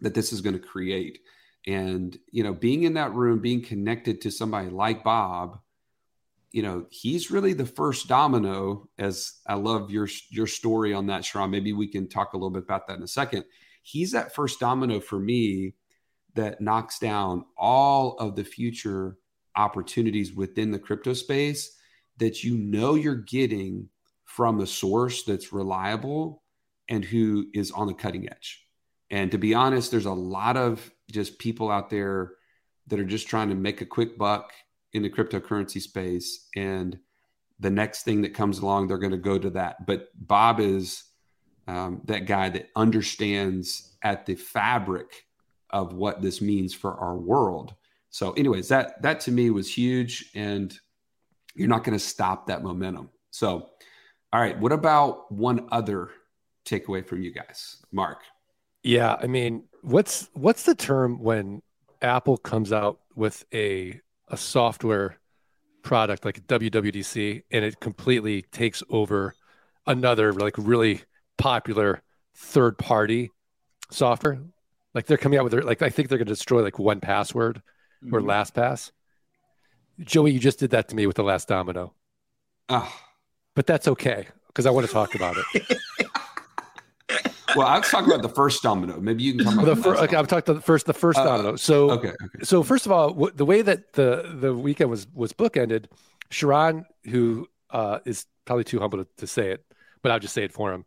that 0.00 0.14
this 0.14 0.32
is 0.32 0.40
going 0.40 0.54
to 0.54 0.60
create 0.60 1.20
and 1.66 2.18
you 2.30 2.42
know 2.42 2.52
being 2.52 2.82
in 2.82 2.94
that 2.94 3.14
room 3.14 3.40
being 3.40 3.62
connected 3.62 4.20
to 4.20 4.30
somebody 4.30 4.68
like 4.68 5.02
bob 5.02 5.58
you 6.52 6.62
know 6.62 6.86
he's 6.90 7.30
really 7.30 7.52
the 7.52 7.66
first 7.66 8.06
domino 8.06 8.88
as 8.98 9.34
i 9.46 9.54
love 9.54 9.90
your 9.90 10.08
your 10.30 10.46
story 10.46 10.92
on 10.92 11.06
that 11.06 11.22
Sharran. 11.22 11.50
maybe 11.50 11.72
we 11.72 11.88
can 11.88 12.08
talk 12.08 12.32
a 12.32 12.36
little 12.36 12.50
bit 12.50 12.62
about 12.62 12.86
that 12.86 12.96
in 12.96 13.02
a 13.02 13.08
second 13.08 13.44
he's 13.82 14.12
that 14.12 14.34
first 14.34 14.60
domino 14.60 15.00
for 15.00 15.18
me 15.18 15.74
that 16.34 16.60
knocks 16.60 16.98
down 16.98 17.44
all 17.56 18.16
of 18.18 18.36
the 18.36 18.44
future 18.44 19.16
opportunities 19.56 20.32
within 20.32 20.70
the 20.70 20.78
crypto 20.78 21.12
space 21.12 21.76
that 22.18 22.44
you 22.44 22.56
know 22.56 22.94
you're 22.94 23.14
getting 23.14 23.88
from 24.24 24.60
a 24.60 24.66
source 24.66 25.22
that's 25.22 25.52
reliable 25.52 26.42
and 26.88 27.04
who 27.04 27.46
is 27.54 27.70
on 27.70 27.86
the 27.86 27.94
cutting 27.94 28.28
edge 28.28 28.63
and 29.10 29.30
to 29.30 29.38
be 29.38 29.54
honest 29.54 29.90
there's 29.90 30.06
a 30.06 30.12
lot 30.12 30.56
of 30.56 30.90
just 31.10 31.38
people 31.38 31.70
out 31.70 31.90
there 31.90 32.32
that 32.86 32.98
are 32.98 33.04
just 33.04 33.28
trying 33.28 33.48
to 33.48 33.54
make 33.54 33.80
a 33.80 33.86
quick 33.86 34.18
buck 34.18 34.52
in 34.92 35.02
the 35.02 35.10
cryptocurrency 35.10 35.80
space 35.80 36.48
and 36.54 36.98
the 37.60 37.70
next 37.70 38.02
thing 38.02 38.22
that 38.22 38.34
comes 38.34 38.58
along, 38.58 38.88
they're 38.88 38.98
going 38.98 39.12
to 39.12 39.16
go 39.16 39.38
to 39.38 39.50
that. 39.50 39.86
But 39.86 40.08
Bob 40.14 40.60
is 40.60 41.04
um, 41.66 42.02
that 42.04 42.26
guy 42.26 42.48
that 42.50 42.70
understands 42.76 43.96
at 44.02 44.26
the 44.26 44.34
fabric 44.34 45.24
of 45.70 45.92
what 45.94 46.20
this 46.20 46.40
means 46.40 46.74
for 46.74 46.94
our 46.94 47.16
world. 47.16 47.74
So, 48.10 48.32
anyways, 48.32 48.68
that 48.68 49.02
that 49.02 49.20
to 49.20 49.32
me 49.32 49.50
was 49.50 49.72
huge, 49.72 50.30
and 50.34 50.76
you're 51.54 51.68
not 51.68 51.84
going 51.84 51.98
to 51.98 52.04
stop 52.04 52.46
that 52.46 52.62
momentum. 52.62 53.10
So, 53.30 53.70
all 54.32 54.40
right, 54.40 54.58
what 54.58 54.72
about 54.72 55.32
one 55.32 55.68
other 55.72 56.10
takeaway 56.64 57.04
from 57.04 57.22
you 57.22 57.32
guys, 57.32 57.78
Mark? 57.92 58.18
Yeah, 58.84 59.16
I 59.20 59.26
mean, 59.26 59.64
what's 59.80 60.28
what's 60.34 60.64
the 60.64 60.74
term 60.74 61.20
when 61.20 61.62
Apple 62.02 62.36
comes 62.36 62.72
out 62.72 63.00
with 63.16 63.44
a 63.52 64.00
a 64.28 64.36
software 64.36 65.18
product 65.82 66.24
like 66.24 66.46
WWDC 66.46 67.42
and 67.50 67.64
it 67.64 67.80
completely 67.80 68.42
takes 68.42 68.82
over 68.88 69.34
another 69.86 70.32
like 70.32 70.54
really 70.58 71.02
popular 71.38 72.02
third 72.34 72.78
party 72.78 73.30
software. 73.90 74.38
Like 74.94 75.06
they're 75.06 75.18
coming 75.18 75.38
out 75.38 75.44
with 75.44 75.52
their 75.52 75.62
like 75.62 75.82
I 75.82 75.90
think 75.90 76.08
they're 76.08 76.18
going 76.18 76.26
to 76.26 76.32
destroy 76.32 76.62
like 76.62 76.74
1Password 76.74 77.56
mm-hmm. 77.56 78.14
or 78.14 78.20
LastPass. 78.20 78.92
Joey, 80.00 80.32
you 80.32 80.40
just 80.40 80.58
did 80.58 80.70
that 80.70 80.88
to 80.88 80.96
me 80.96 81.06
with 81.06 81.16
the 81.16 81.22
last 81.22 81.48
domino. 81.48 81.94
Oh. 82.68 82.92
But 83.54 83.66
that's 83.66 83.86
okay 83.88 84.26
because 84.48 84.66
I 84.66 84.70
want 84.70 84.86
to 84.86 84.92
talk 84.92 85.14
about 85.14 85.36
it. 85.54 85.78
well, 87.56 87.66
I 87.66 87.78
was 87.78 87.88
talking 87.88 88.10
about 88.10 88.22
the 88.22 88.28
first 88.28 88.62
domino. 88.62 89.00
Maybe 89.00 89.22
you 89.22 89.34
can 89.34 89.44
talk 89.44 89.54
about 89.54 89.64
the, 89.66 89.76
first. 89.76 90.02
Okay, 90.02 90.16
I'm 90.16 90.26
talking 90.26 90.54
the 90.54 90.60
first, 90.60 90.86
the 90.86 90.94
first 90.94 91.18
uh, 91.18 91.24
domino. 91.24 91.56
So, 91.56 91.90
okay, 91.90 92.08
okay. 92.08 92.44
So 92.44 92.62
first 92.62 92.86
of 92.86 92.92
all, 92.92 93.08
w- 93.10 93.32
the 93.34 93.44
way 93.44 93.62
that 93.62 93.92
the 93.92 94.36
the 94.38 94.54
weekend 94.54 94.90
was 94.90 95.06
was 95.12 95.32
bookended, 95.32 95.86
Sharran, 96.30 96.84
who 97.04 97.48
uh, 97.70 98.00
is 98.04 98.26
probably 98.44 98.64
too 98.64 98.80
humble 98.80 99.04
to, 99.04 99.06
to 99.18 99.26
say 99.26 99.50
it, 99.50 99.64
but 100.02 100.12
I'll 100.12 100.18
just 100.18 100.34
say 100.34 100.44
it 100.44 100.52
for 100.52 100.72
him. 100.72 100.84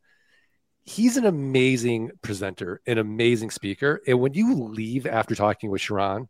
He's 0.83 1.17
an 1.17 1.25
amazing 1.25 2.11
presenter, 2.21 2.81
an 2.87 2.97
amazing 2.97 3.51
speaker, 3.51 4.01
and 4.07 4.19
when 4.19 4.33
you 4.33 4.55
leave 4.55 5.05
after 5.05 5.35
talking 5.35 5.69
with 5.69 5.81
Sharran, 5.81 6.27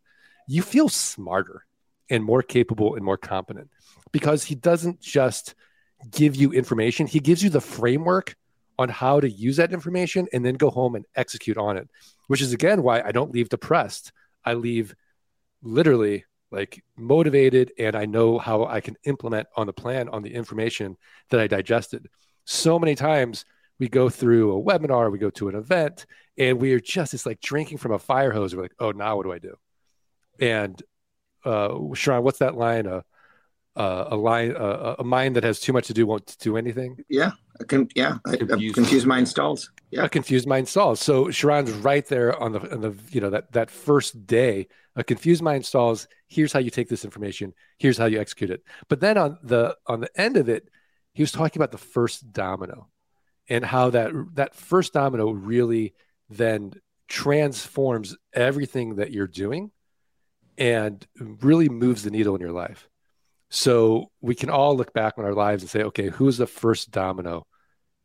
you 0.48 0.62
feel 0.62 0.88
smarter 0.88 1.64
and 2.10 2.24
more 2.24 2.42
capable 2.42 2.94
and 2.94 3.04
more 3.04 3.18
competent 3.18 3.70
because 4.12 4.44
he 4.44 4.54
doesn't 4.54 5.00
just 5.00 5.54
give 6.10 6.36
you 6.36 6.52
information; 6.52 7.06
he 7.06 7.20
gives 7.20 7.42
you 7.42 7.50
the 7.50 7.60
framework 7.60 8.36
on 8.78 8.88
how 8.88 9.20
to 9.20 9.28
use 9.28 9.56
that 9.56 9.72
information 9.72 10.28
and 10.32 10.44
then 10.44 10.54
go 10.54 10.70
home 10.70 10.94
and 10.94 11.04
execute 11.16 11.58
on 11.58 11.76
it, 11.76 11.88
which 12.28 12.40
is 12.40 12.52
again 12.52 12.82
why 12.82 13.00
I 13.02 13.12
don't 13.12 13.32
leave 13.32 13.48
depressed. 13.48 14.12
I 14.44 14.54
leave 14.54 14.94
literally 15.62 16.24
like 16.50 16.82
motivated 16.96 17.72
and 17.78 17.94
I 17.96 18.06
know 18.06 18.38
how 18.38 18.64
I 18.64 18.80
can 18.80 18.96
implement 19.04 19.48
on 19.56 19.66
the 19.66 19.72
plan 19.72 20.08
on 20.08 20.22
the 20.22 20.32
information 20.32 20.96
that 21.30 21.40
I 21.40 21.46
digested. 21.46 22.08
So 22.44 22.78
many 22.78 22.94
times 22.94 23.44
we 23.78 23.88
go 23.88 24.08
through 24.08 24.56
a 24.56 24.62
webinar, 24.62 25.10
we 25.12 25.18
go 25.18 25.30
to 25.30 25.48
an 25.48 25.54
event, 25.54 26.06
and 26.38 26.60
we 26.60 26.72
are 26.72 26.80
just 26.80 27.14
it's 27.14 27.26
like 27.26 27.40
drinking 27.40 27.78
from 27.78 27.92
a 27.92 27.98
fire 27.98 28.32
hose. 28.32 28.54
We're 28.54 28.62
like, 28.62 28.74
oh, 28.78 28.92
now 28.92 29.16
what 29.16 29.24
do 29.24 29.32
I 29.32 29.38
do? 29.38 29.54
And 30.40 30.80
uh, 31.44 31.68
Sharran, 31.68 32.22
what's 32.22 32.38
that 32.38 32.56
line? 32.56 32.86
Uh, 32.86 33.02
uh, 33.76 34.08
a 34.10 34.16
line, 34.16 34.56
uh, 34.56 34.96
a 34.98 35.04
mind 35.04 35.36
that 35.36 35.44
has 35.44 35.60
too 35.60 35.72
much 35.72 35.86
to 35.86 35.94
do 35.94 36.06
won't 36.06 36.36
do 36.40 36.56
anything. 36.56 36.98
Yeah, 37.08 37.32
a 37.60 37.64
con- 37.64 37.88
yeah, 37.94 38.18
a, 38.26 38.36
confused, 38.36 38.72
a 38.72 38.80
confused 38.80 39.06
mind 39.06 39.28
stalls. 39.28 39.70
Yeah, 39.90 40.04
a 40.04 40.08
confused 40.08 40.46
mind 40.46 40.68
stalls. 40.68 41.00
So 41.00 41.26
Sharran's 41.26 41.72
right 41.72 42.06
there 42.06 42.40
on 42.40 42.52
the 42.52 42.72
on 42.72 42.80
the 42.80 42.94
you 43.10 43.20
know 43.20 43.30
that 43.30 43.52
that 43.52 43.70
first 43.70 44.26
day. 44.26 44.68
A 44.96 45.04
confused 45.04 45.42
mind 45.42 45.64
stalls. 45.64 46.08
Here's 46.26 46.52
how 46.52 46.58
you 46.58 46.70
take 46.70 46.88
this 46.88 47.04
information. 47.04 47.54
Here's 47.78 47.96
how 47.96 48.06
you 48.06 48.20
execute 48.20 48.50
it. 48.50 48.64
But 48.88 49.00
then 49.00 49.16
on 49.16 49.38
the 49.42 49.76
on 49.86 50.00
the 50.00 50.20
end 50.20 50.36
of 50.36 50.48
it, 50.48 50.68
he 51.12 51.22
was 51.22 51.30
talking 51.30 51.60
about 51.60 51.70
the 51.70 51.78
first 51.78 52.32
domino, 52.32 52.88
and 53.48 53.64
how 53.64 53.90
that 53.90 54.12
that 54.34 54.54
first 54.54 54.92
domino 54.92 55.30
really 55.30 55.94
then 56.28 56.72
transforms 57.06 58.16
everything 58.32 58.96
that 58.96 59.12
you're 59.12 59.28
doing, 59.28 59.70
and 60.58 61.06
really 61.18 61.68
moves 61.68 62.02
the 62.02 62.10
needle 62.10 62.34
in 62.34 62.40
your 62.40 62.52
life. 62.52 62.88
So 63.50 64.10
we 64.20 64.34
can 64.34 64.50
all 64.50 64.76
look 64.76 64.92
back 64.92 65.14
on 65.16 65.24
our 65.24 65.32
lives 65.32 65.62
and 65.62 65.70
say, 65.70 65.82
okay, 65.84 66.08
who's 66.08 66.36
the 66.36 66.46
first 66.46 66.90
domino 66.90 67.46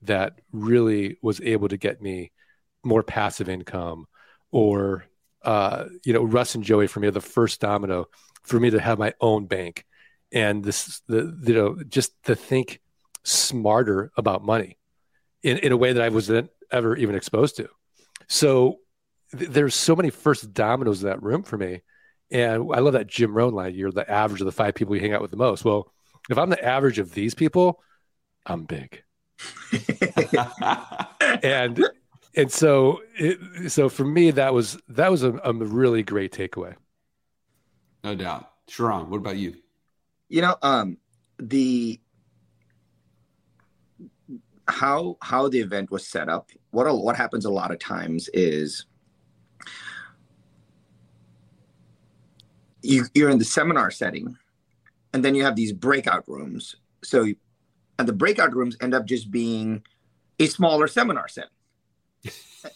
that 0.05 0.39
really 0.51 1.17
was 1.21 1.41
able 1.41 1.69
to 1.69 1.77
get 1.77 2.01
me 2.01 2.31
more 2.83 3.03
passive 3.03 3.49
income? 3.49 4.07
Or, 4.51 5.05
uh, 5.43 5.85
you 6.03 6.13
know, 6.13 6.23
Russ 6.23 6.55
and 6.55 6.63
Joey 6.63 6.87
for 6.87 6.99
me 6.99 7.07
are 7.07 7.11
the 7.11 7.21
first 7.21 7.59
domino 7.59 8.05
for 8.43 8.59
me 8.59 8.69
to 8.69 8.79
have 8.79 8.99
my 8.99 9.13
own 9.19 9.45
bank. 9.45 9.85
And 10.31 10.63
this, 10.63 11.01
the, 11.07 11.37
you 11.45 11.53
know, 11.53 11.77
just 11.87 12.11
to 12.23 12.35
think 12.35 12.81
smarter 13.23 14.11
about 14.17 14.43
money 14.43 14.77
in, 15.41 15.57
in 15.59 15.71
a 15.71 15.77
way 15.77 15.93
that 15.93 16.03
I 16.03 16.09
wasn't 16.09 16.49
ever 16.71 16.95
even 16.95 17.15
exposed 17.15 17.57
to. 17.57 17.69
So 18.27 18.79
th- 19.37 19.49
there's 19.49 19.75
so 19.75 19.95
many 19.95 20.09
first 20.09 20.53
dominoes 20.53 21.03
in 21.03 21.09
that 21.09 21.23
room 21.23 21.43
for 21.43 21.57
me 21.57 21.81
and 22.33 22.71
I 22.73 22.79
love 22.79 22.93
that 22.93 23.07
Jim 23.07 23.33
Rohn 23.33 23.53
line. 23.53 23.75
You're 23.75 23.91
the 23.91 24.09
average 24.09 24.41
of 24.41 24.45
the 24.45 24.51
five 24.51 24.73
people 24.73 24.95
you 24.95 25.01
hang 25.01 25.13
out 25.13 25.21
with 25.21 25.29
the 25.31 25.37
most. 25.37 25.63
Well, 25.63 25.93
if 26.29 26.37
I'm 26.37 26.49
the 26.49 26.63
average 26.63 26.97
of 26.97 27.13
these 27.13 27.35
people, 27.35 27.81
I'm 28.45 28.63
big. 28.63 29.03
and 31.43 31.83
and 32.35 32.51
so 32.51 33.01
it, 33.15 33.71
so 33.71 33.89
for 33.89 34.05
me 34.05 34.31
that 34.31 34.53
was 34.53 34.77
that 34.87 35.11
was 35.11 35.23
a, 35.23 35.33
a, 35.43 35.53
really 35.53 36.03
great 36.03 36.31
takeaway. 36.31 36.75
No 38.03 38.15
doubt. 38.15 38.49
Sharran. 38.69 39.07
what 39.07 39.17
about 39.17 39.37
you? 39.37 39.55
You 40.29 40.41
know, 40.41 40.55
um, 40.61 40.97
the 41.39 41.99
how 44.67 45.17
how 45.21 45.49
the 45.49 45.59
event 45.59 45.91
was 45.91 46.07
set 46.07 46.29
up. 46.29 46.49
What 46.71 46.91
what 47.03 47.15
happens 47.15 47.45
a 47.45 47.51
lot 47.51 47.71
of 47.71 47.79
times 47.79 48.29
is 48.33 48.85
you, 52.83 53.05
you're 53.15 53.29
in 53.29 53.39
the 53.39 53.45
seminar 53.45 53.89
setting 53.89 54.37
and 55.13 55.23
then 55.23 55.33
you 55.35 55.43
have 55.43 55.55
these 55.55 55.71
breakout 55.71 56.27
rooms 56.27 56.75
so 57.03 57.25
and 57.99 58.07
the 58.07 58.13
breakout 58.13 58.55
rooms 58.55 58.77
end 58.81 58.93
up 58.93 59.05
just 59.05 59.31
being 59.31 59.83
a 60.39 60.47
smaller 60.47 60.87
seminar 60.87 61.27
set. 61.27 61.49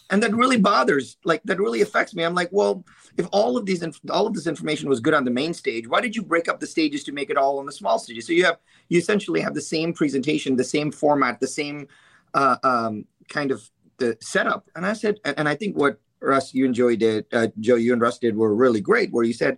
And 0.10 0.22
that 0.22 0.36
really 0.36 0.58
bothers 0.58 1.16
like 1.24 1.42
that 1.44 1.62
really 1.62 1.80
affects 1.80 2.14
me. 2.14 2.26
I'm 2.26 2.36
like 2.36 2.50
well 2.52 2.84
if 3.16 3.26
all 3.32 3.56
of 3.56 3.66
these 3.66 3.82
all 4.10 4.28
of 4.28 4.34
this 4.34 4.46
information 4.46 4.90
was 4.90 5.00
good 5.00 5.14
on 5.14 5.24
the 5.24 5.32
main 5.32 5.54
stage 5.54 5.88
why 5.88 6.02
did 6.02 6.14
you 6.14 6.22
break 6.22 6.50
up 6.50 6.60
the 6.60 6.68
stages 6.68 7.06
to 7.06 7.14
make 7.14 7.30
it 7.30 7.38
all 7.38 7.58
on 7.58 7.66
the 7.66 7.72
small 7.72 7.98
stages? 7.98 8.28
So 8.28 8.34
you 8.34 8.44
have 8.44 8.58
you 8.90 9.00
essentially 9.00 9.40
have 9.40 9.54
the 9.54 9.62
same 9.62 9.94
presentation 9.94 10.58
the 10.58 10.66
same 10.66 10.92
format 10.92 11.40
the 11.40 11.48
same 11.48 11.88
uh, 12.34 12.58
um, 12.66 13.06
kind 13.30 13.50
of 13.50 13.70
the 13.98 14.18
setup. 14.20 14.70
And 14.76 14.86
i 14.86 14.92
said 14.92 15.22
and, 15.24 15.40
and 15.40 15.48
i 15.48 15.56
think 15.56 15.78
what 15.78 16.02
russ 16.20 16.54
you 16.54 16.66
and 16.66 16.76
joey 16.76 16.98
did 16.98 17.26
uh, 17.32 17.48
joe 17.62 17.76
you 17.76 17.94
and 17.94 18.02
russ 18.02 18.20
did 18.20 18.36
were 18.36 18.54
really 18.54 18.82
great 18.82 19.14
where 19.14 19.24
you 19.24 19.34
said 19.34 19.58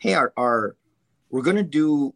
hey, 0.00 0.14
our, 0.14 0.32
our 0.36 0.76
we're 1.28 1.42
going 1.42 1.56
to 1.56 1.62
do 1.62 2.12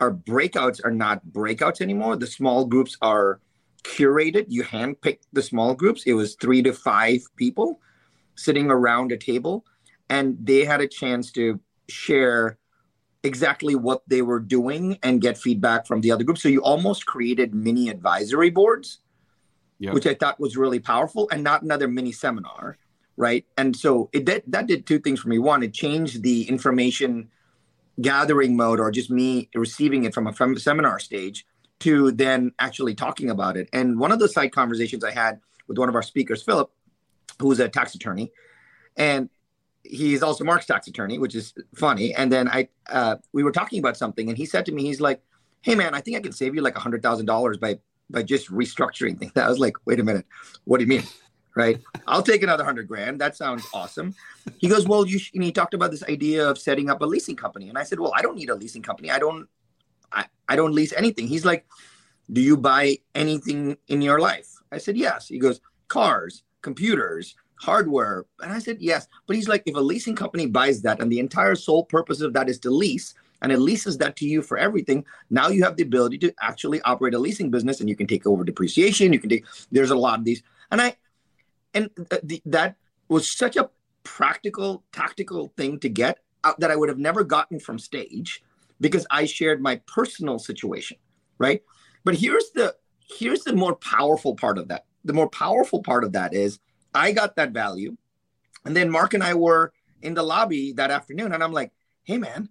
our 0.00 0.12
breakouts 0.12 0.80
are 0.84 0.90
not 0.90 1.24
breakouts 1.26 1.80
anymore. 1.80 2.16
The 2.16 2.26
small 2.26 2.64
groups 2.64 2.96
are 3.02 3.40
curated. 3.82 4.46
You 4.48 4.64
handpick 4.64 5.18
the 5.32 5.42
small 5.42 5.74
groups. 5.74 6.04
It 6.04 6.14
was 6.14 6.34
three 6.34 6.62
to 6.62 6.72
five 6.72 7.20
people 7.36 7.80
sitting 8.34 8.70
around 8.70 9.12
a 9.12 9.16
table, 9.16 9.64
and 10.08 10.36
they 10.42 10.64
had 10.64 10.80
a 10.80 10.88
chance 10.88 11.30
to 11.32 11.60
share 11.88 12.58
exactly 13.22 13.74
what 13.74 14.02
they 14.06 14.22
were 14.22 14.40
doing 14.40 14.98
and 15.02 15.20
get 15.20 15.36
feedback 15.36 15.86
from 15.86 16.00
the 16.00 16.10
other 16.10 16.24
groups. 16.24 16.42
So 16.42 16.48
you 16.48 16.62
almost 16.62 17.04
created 17.04 17.54
mini 17.54 17.90
advisory 17.90 18.48
boards, 18.48 19.00
which 19.92 20.06
I 20.06 20.14
thought 20.14 20.40
was 20.40 20.56
really 20.56 20.80
powerful, 20.80 21.28
and 21.30 21.44
not 21.44 21.62
another 21.62 21.88
mini 21.88 22.12
seminar 22.12 22.78
right? 23.20 23.44
And 23.58 23.76
so 23.76 24.08
it 24.14 24.24
did, 24.24 24.44
that 24.46 24.66
did 24.66 24.86
two 24.86 24.98
things 24.98 25.20
for 25.20 25.28
me. 25.28 25.38
One, 25.38 25.62
it 25.62 25.74
changed 25.74 26.22
the 26.22 26.48
information 26.48 27.28
gathering 28.00 28.56
mode 28.56 28.80
or 28.80 28.90
just 28.90 29.10
me 29.10 29.48
receiving 29.54 30.04
it 30.04 30.14
from 30.14 30.26
a 30.26 30.32
from 30.32 30.58
seminar 30.58 30.98
stage 30.98 31.46
to 31.80 32.12
then 32.12 32.52
actually 32.58 32.94
talking 32.94 33.30
about 33.30 33.56
it. 33.56 33.68
And 33.72 33.98
one 33.98 34.12
of 34.12 34.18
the 34.18 34.28
side 34.28 34.52
conversations 34.52 35.02
I 35.02 35.12
had 35.12 35.40
with 35.66 35.78
one 35.78 35.88
of 35.88 35.94
our 35.94 36.02
speakers, 36.02 36.42
Philip, 36.42 36.70
who's 37.40 37.58
a 37.58 37.68
tax 37.68 37.94
attorney, 37.94 38.32
and 38.96 39.30
he's 39.82 40.22
also 40.22 40.44
Mark's 40.44 40.66
tax 40.66 40.86
attorney, 40.88 41.18
which 41.18 41.34
is 41.34 41.54
funny. 41.74 42.14
And 42.14 42.30
then 42.30 42.48
I 42.48 42.68
uh, 42.90 43.16
we 43.32 43.42
were 43.42 43.52
talking 43.52 43.78
about 43.78 43.96
something, 43.96 44.28
and 44.28 44.36
he 44.36 44.46
said 44.46 44.66
to 44.66 44.72
me, 44.72 44.82
he's 44.84 45.00
like, 45.00 45.22
"Hey 45.62 45.74
man, 45.74 45.94
I 45.94 46.00
think 46.00 46.16
I 46.16 46.20
can 46.20 46.32
save 46.32 46.54
you 46.54 46.62
like 46.62 46.76
a 46.76 46.80
hundred 46.80 47.02
thousand 47.02 47.26
dollars 47.26 47.56
by 47.56 47.78
by 48.08 48.22
just 48.22 48.50
restructuring 48.50 49.18
things." 49.18 49.32
I 49.36 49.48
was 49.48 49.58
like, 49.58 49.74
"Wait 49.86 50.00
a 50.00 50.04
minute, 50.04 50.26
what 50.64 50.78
do 50.78 50.84
you 50.84 50.88
mean?" 50.88 51.04
Right? 51.54 51.80
I'll 52.06 52.22
take 52.22 52.42
another 52.42 52.64
hundred 52.64 52.88
grand. 52.88 53.20
That 53.20 53.36
sounds 53.36 53.66
awesome. 53.74 54.14
He 54.58 54.68
goes, 54.68 54.86
well, 54.86 55.06
you 55.06 55.18
sh-, 55.18 55.32
and 55.34 55.42
he 55.42 55.52
talked 55.52 55.74
about 55.74 55.90
this 55.90 56.04
idea 56.04 56.48
of 56.48 56.58
setting 56.58 56.90
up 56.90 57.00
a 57.02 57.06
leasing 57.06 57.36
company, 57.36 57.68
and 57.68 57.78
I 57.78 57.82
said, 57.82 58.00
well, 58.00 58.12
I 58.14 58.22
don't 58.22 58.36
need 58.36 58.50
a 58.50 58.54
leasing 58.54 58.82
company. 58.82 59.10
I 59.10 59.18
don't, 59.18 59.48
I, 60.12 60.26
I 60.48 60.56
don't 60.56 60.72
lease 60.72 60.92
anything. 60.92 61.26
He's 61.28 61.44
like, 61.44 61.66
do 62.32 62.40
you 62.40 62.56
buy 62.56 62.98
anything 63.14 63.76
in 63.88 64.02
your 64.02 64.20
life? 64.20 64.48
I 64.72 64.78
said, 64.78 64.96
yes. 64.96 65.28
He 65.28 65.38
goes, 65.38 65.60
cars, 65.88 66.42
computers, 66.62 67.34
hardware, 67.56 68.24
and 68.40 68.52
I 68.52 68.58
said, 68.58 68.78
yes. 68.80 69.08
But 69.26 69.36
he's 69.36 69.48
like, 69.48 69.62
if 69.66 69.74
a 69.74 69.80
leasing 69.80 70.16
company 70.16 70.46
buys 70.46 70.82
that, 70.82 71.00
and 71.00 71.10
the 71.10 71.18
entire 71.18 71.54
sole 71.54 71.84
purpose 71.84 72.20
of 72.20 72.32
that 72.34 72.48
is 72.48 72.58
to 72.60 72.70
lease, 72.70 73.14
and 73.42 73.50
it 73.50 73.58
leases 73.58 73.98
that 73.98 74.16
to 74.16 74.26
you 74.26 74.42
for 74.42 74.58
everything. 74.58 75.04
Now 75.30 75.48
you 75.48 75.62
have 75.64 75.76
the 75.76 75.82
ability 75.82 76.18
to 76.18 76.34
actually 76.42 76.80
operate 76.82 77.14
a 77.14 77.18
leasing 77.18 77.50
business 77.50 77.80
and 77.80 77.88
you 77.88 77.96
can 77.96 78.06
take 78.06 78.26
over 78.26 78.44
depreciation. 78.44 79.14
You 79.14 79.18
can 79.18 79.30
take, 79.30 79.46
there's 79.72 79.90
a 79.90 79.96
lot 79.96 80.18
of 80.18 80.26
these. 80.26 80.42
And 80.70 80.80
I, 80.80 80.96
and 81.74 81.90
the, 81.96 82.40
that 82.46 82.76
was 83.08 83.30
such 83.30 83.56
a 83.56 83.70
practical, 84.04 84.84
tactical 84.92 85.52
thing 85.56 85.78
to 85.80 85.88
get 85.88 86.18
uh, 86.44 86.54
that 86.58 86.70
I 86.70 86.76
would 86.76 86.88
have 86.88 86.98
never 86.98 87.24
gotten 87.24 87.60
from 87.60 87.78
stage 87.78 88.42
because 88.80 89.06
I 89.10 89.26
shared 89.26 89.60
my 89.60 89.76
personal 89.86 90.38
situation, 90.38 90.96
right? 91.38 91.62
But 92.04 92.16
here's 92.16 92.50
the, 92.54 92.74
here's 93.18 93.44
the 93.44 93.54
more 93.54 93.76
powerful 93.76 94.34
part 94.34 94.58
of 94.58 94.68
that. 94.68 94.86
The 95.04 95.12
more 95.12 95.28
powerful 95.28 95.82
part 95.82 96.04
of 96.04 96.12
that 96.12 96.34
is 96.34 96.58
I 96.94 97.12
got 97.12 97.36
that 97.36 97.52
value. 97.52 97.96
And 98.64 98.76
then 98.76 98.90
Mark 98.90 99.14
and 99.14 99.22
I 99.22 99.34
were 99.34 99.72
in 100.02 100.14
the 100.14 100.22
lobby 100.22 100.72
that 100.72 100.90
afternoon 100.90 101.32
and 101.32 101.42
I'm 101.42 101.52
like, 101.52 101.72
hey 102.04 102.18
man, 102.18 102.48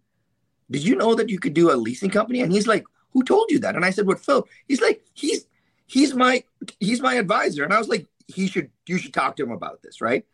did 0.70 0.84
you 0.84 0.96
know 0.96 1.16
that 1.16 1.30
you 1.30 1.40
could 1.40 1.54
do 1.54 1.72
a 1.72 1.76
leasing 1.76 2.10
company? 2.10 2.42
And 2.42 2.52
he's 2.52 2.68
like, 2.68 2.86
who 3.12 3.24
told 3.24 3.50
you 3.50 3.60
that? 3.60 3.76
And 3.76 3.84
I 3.84 3.90
said, 3.90 4.06
what 4.06 4.20
Phil? 4.20 4.48
He's 4.68 4.82
like, 4.82 5.04
he's 5.14 5.48
he's 5.88 6.14
my 6.14 6.44
he's 6.80 7.02
my 7.02 7.16
advisor. 7.16 7.64
And 7.64 7.74
I 7.74 7.80
was 7.80 7.90
like, 7.90 8.08
he 8.30 8.48
should 8.48 8.70
you 8.88 8.98
should 8.98 9.14
talk 9.14 9.36
to 9.36 9.44
him 9.44 9.52
about 9.52 9.82
this, 9.82 10.02
right? 10.02 10.26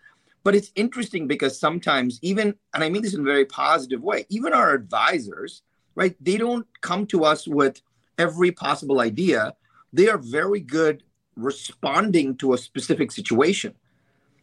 But 0.43 0.53
it's 0.55 0.71
interesting 0.75 1.27
because 1.27 1.59
sometimes 1.59 2.19
even, 2.21 2.55
and 2.73 2.83
I 2.83 2.89
mean 2.89 3.01
this 3.01 3.15
in 3.15 3.21
a 3.21 3.23
very 3.23 3.45
positive 3.45 4.03
way, 4.03 4.25
even 4.29 4.53
our 4.53 4.73
advisors, 4.73 5.63
right? 5.95 6.15
They 6.21 6.37
don't 6.37 6.67
come 6.81 7.07
to 7.07 7.23
us 7.23 7.47
with 7.47 7.81
every 8.19 8.51
possible 8.51 8.99
idea. 8.99 9.55
They 9.91 10.07
are 10.07 10.19
very 10.19 10.59
good 10.59 11.03
responding 11.35 12.37
to 12.37 12.53
a 12.53 12.57
specific 12.57 13.11
situation. 13.11 13.73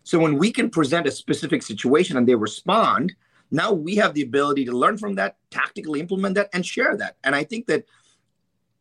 So 0.03 0.19
when 0.19 0.39
we 0.39 0.51
can 0.51 0.71
present 0.71 1.07
a 1.07 1.13
specific 1.13 1.63
situation 1.63 2.17
and 2.17 2.27
they 2.27 2.35
respond, 2.35 3.15
now 3.53 3.73
we 3.73 3.97
have 3.97 4.15
the 4.15 4.23
ability 4.23 4.65
to 4.65 4.73
learn 4.73 4.99
from 4.99 5.15
that, 5.17 5.37
tactically 5.51 6.01
implement 6.01 6.35
that, 6.35 6.49
and 6.53 6.67
share 6.67 6.97
that. 6.97 7.17
And 7.23 7.37
I 7.37 7.45
think 7.45 7.67
that 7.67 7.85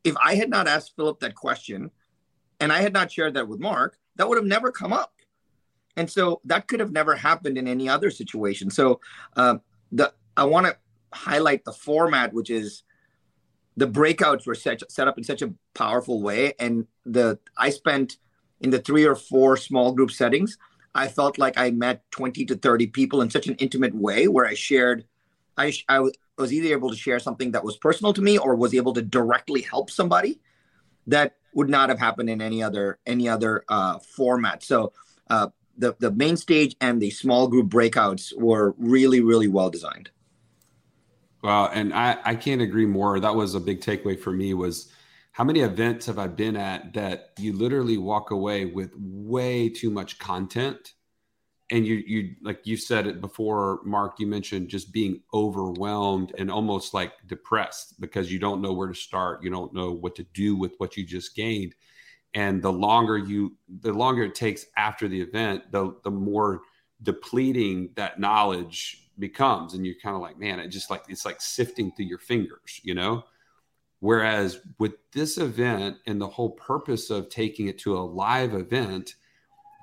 if 0.03 0.15
I 0.23 0.35
had 0.35 0.49
not 0.49 0.67
asked 0.67 0.95
Philip 0.95 1.19
that 1.19 1.35
question 1.35 1.91
and 2.59 2.73
I 2.73 2.81
had 2.81 2.93
not 2.93 3.11
shared 3.11 3.35
that 3.35 3.47
with 3.47 3.59
Mark, 3.59 3.99
that 4.15 4.27
would 4.27 4.37
have 4.37 4.47
never 4.47 4.71
come 4.71 4.93
up. 4.93 5.13
And 5.97 6.09
so 6.09 6.41
that 6.45 6.67
could 6.67 6.79
have 6.79 6.91
never 6.91 7.15
happened 7.15 7.57
in 7.57 7.67
any 7.67 7.89
other 7.89 8.11
situation. 8.11 8.69
So 8.69 9.01
uh, 9.35 9.57
the 9.91 10.13
I 10.37 10.45
want 10.45 10.67
to 10.67 10.77
highlight 11.13 11.65
the 11.65 11.73
format, 11.73 12.33
which 12.33 12.49
is 12.49 12.83
the 13.77 13.87
breakouts 13.87 14.45
were 14.45 14.55
set, 14.55 14.89
set 14.91 15.07
up 15.07 15.17
in 15.17 15.23
such 15.23 15.41
a 15.41 15.53
powerful 15.73 16.21
way. 16.21 16.53
And 16.59 16.87
the 17.05 17.39
I 17.57 17.69
spent 17.69 18.17
in 18.61 18.69
the 18.69 18.79
three 18.79 19.05
or 19.05 19.15
four 19.15 19.57
small 19.57 19.91
group 19.91 20.11
settings, 20.11 20.57
I 20.93 21.07
felt 21.07 21.37
like 21.37 21.57
I 21.57 21.71
met 21.71 22.09
20 22.11 22.45
to 22.45 22.55
30 22.55 22.87
people 22.87 23.21
in 23.21 23.29
such 23.29 23.47
an 23.47 23.55
intimate 23.55 23.95
way 23.95 24.27
where 24.27 24.45
I 24.45 24.53
shared, 24.53 25.05
I, 25.57 25.73
I 25.89 26.09
was 26.37 26.53
either 26.53 26.69
able 26.69 26.89
to 26.89 26.95
share 26.95 27.19
something 27.19 27.51
that 27.51 27.63
was 27.63 27.77
personal 27.77 28.13
to 28.13 28.21
me 28.21 28.37
or 28.37 28.55
was 28.55 28.73
able 28.73 28.93
to 28.93 29.01
directly 29.01 29.61
help 29.61 29.89
somebody 29.89 30.39
that 31.07 31.37
would 31.53 31.69
not 31.69 31.89
have 31.89 31.99
happened 31.99 32.29
in 32.29 32.41
any 32.41 32.61
other 32.63 32.99
any 33.05 33.27
other 33.27 33.63
uh, 33.67 33.99
format. 33.99 34.63
So 34.63 34.93
uh, 35.29 35.49
the 35.77 35.95
the 35.99 36.11
main 36.11 36.37
stage 36.37 36.75
and 36.81 37.01
the 37.01 37.09
small 37.09 37.47
group 37.47 37.69
breakouts 37.69 38.37
were 38.37 38.75
really 38.77 39.21
really 39.21 39.47
well 39.47 39.69
designed. 39.69 40.09
Well, 41.41 41.69
and 41.73 41.93
I 41.93 42.17
I 42.23 42.35
can't 42.35 42.61
agree 42.61 42.85
more. 42.85 43.19
That 43.19 43.35
was 43.35 43.55
a 43.55 43.59
big 43.59 43.81
takeaway 43.81 44.19
for 44.19 44.31
me 44.31 44.53
was 44.53 44.91
how 45.31 45.43
many 45.43 45.61
events 45.61 46.05
have 46.05 46.19
I 46.19 46.27
been 46.27 46.57
at 46.57 46.93
that 46.93 47.31
you 47.39 47.53
literally 47.53 47.97
walk 47.97 48.31
away 48.31 48.65
with 48.65 48.91
way 48.97 49.69
too 49.69 49.89
much 49.89 50.19
content 50.19 50.93
and 51.71 51.87
you 51.87 52.03
you 52.05 52.35
like 52.41 52.67
you 52.67 52.75
said 52.77 53.07
it 53.07 53.21
before 53.21 53.79
mark 53.83 54.19
you 54.19 54.27
mentioned 54.27 54.67
just 54.67 54.91
being 54.91 55.21
overwhelmed 55.33 56.33
and 56.37 56.51
almost 56.51 56.93
like 56.93 57.13
depressed 57.27 57.99
because 57.99 58.31
you 58.31 58.37
don't 58.37 58.61
know 58.61 58.73
where 58.73 58.89
to 58.89 58.93
start. 58.93 59.41
You 59.41 59.49
don't 59.49 59.73
know 59.73 59.91
what 59.91 60.15
to 60.15 60.23
do 60.33 60.55
with 60.55 60.73
what 60.77 60.97
you 60.97 61.05
just 61.05 61.35
gained. 61.35 61.73
And 62.33 62.61
the 62.61 62.71
longer 62.71 63.17
you 63.17 63.57
the 63.81 63.93
longer 63.93 64.23
it 64.23 64.35
takes 64.35 64.65
after 64.77 65.07
the 65.07 65.21
event 65.21 65.71
the 65.71 65.95
the 66.03 66.11
more 66.11 66.61
depleting 67.01 67.89
that 67.95 68.19
knowledge 68.19 69.09
becomes. 69.17 69.73
And 69.73 69.85
you're 69.85 69.95
kind 70.03 70.15
of 70.15 70.21
like 70.21 70.37
man 70.37 70.59
it 70.59 70.67
just 70.67 70.89
like 70.89 71.03
it's 71.07 71.25
like 71.25 71.41
sifting 71.41 71.91
through 71.91 72.05
your 72.05 72.19
fingers 72.19 72.81
you 72.83 72.93
know? 72.93 73.23
Whereas 74.01 74.59
with 74.79 74.93
this 75.13 75.37
event 75.37 75.97
and 76.07 76.19
the 76.19 76.27
whole 76.27 76.51
purpose 76.51 77.11
of 77.11 77.29
taking 77.29 77.67
it 77.67 77.77
to 77.79 77.97
a 77.97 78.01
live 78.01 78.55
event 78.55 79.15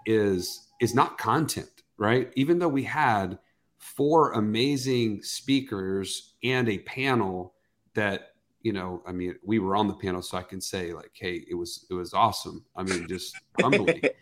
is 0.07 0.69
is 0.81 0.95
not 0.95 1.19
content, 1.19 1.78
right? 1.99 2.33
Even 2.37 2.59
though 2.59 2.69
we 2.69 2.85
had 2.85 3.39
four 3.79 4.33
amazing 4.33 5.23
speakers 5.23 6.35
and 6.43 6.69
a 6.69 6.79
panel 6.79 7.55
that 7.95 8.33
you 8.63 8.73
know 8.73 9.03
i 9.07 9.13
mean 9.13 9.35
we 9.45 9.59
were 9.59 9.77
on 9.77 9.87
the 9.87 9.95
panel 9.95 10.21
so 10.21 10.37
i 10.37 10.43
can 10.43 10.61
say 10.61 10.93
like 10.93 11.13
hey 11.15 11.45
it 11.49 11.55
was 11.55 11.87
it 11.91 11.95
was 11.95 12.13
awesome. 12.13 12.65
I 12.77 12.83
mean 12.83 13.07
just 13.09 13.37
humbly. 13.61 14.03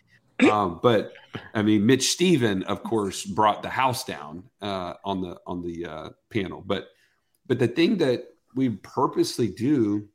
Um, 0.51 0.79
but 0.83 1.13
i 1.55 1.63
mean 1.63 1.83
mitch 1.83 2.11
stephen 2.11 2.61
of 2.65 2.83
course 2.83 3.25
brought 3.25 3.63
the 3.63 3.69
house 3.69 4.03
down 4.03 4.43
uh, 4.61 4.93
on 5.03 5.19
the 5.19 5.39
on 5.47 5.63
the 5.63 5.85
uh, 5.87 6.09
panel. 6.29 6.63
But 6.63 6.89
but 7.47 7.57
the 7.57 7.67
thing 7.67 7.97
that 7.97 8.25
we 8.53 8.69
purposely 8.69 9.47
do 9.47 10.07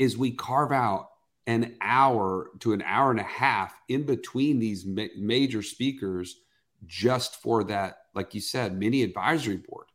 is 0.00 0.18
we 0.18 0.32
carve 0.32 0.72
out 0.72 1.10
an 1.46 1.76
hour 1.80 2.50
to 2.60 2.72
an 2.72 2.82
hour 2.82 3.10
and 3.10 3.20
a 3.20 3.24
half 3.24 3.78
in 3.88 4.04
between 4.04 4.58
these 4.58 4.84
ma- 4.84 5.04
major 5.16 5.62
speakers 5.62 6.40
just 6.86 7.36
for 7.36 7.64
that 7.64 7.98
like 8.14 8.34
you 8.34 8.40
said 8.40 8.76
mini 8.76 9.02
advisory 9.02 9.56
board. 9.56 9.86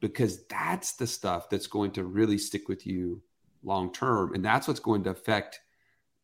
Because 0.00 0.46
that's 0.46 0.92
the 0.94 1.06
stuff 1.06 1.48
that's 1.48 1.66
going 1.66 1.92
to 1.92 2.04
really 2.04 2.36
stick 2.36 2.68
with 2.68 2.86
you 2.86 3.22
long 3.62 3.92
term. 3.92 4.34
And 4.34 4.44
that's 4.44 4.68
what's 4.68 4.80
going 4.80 5.04
to 5.04 5.10
affect 5.10 5.60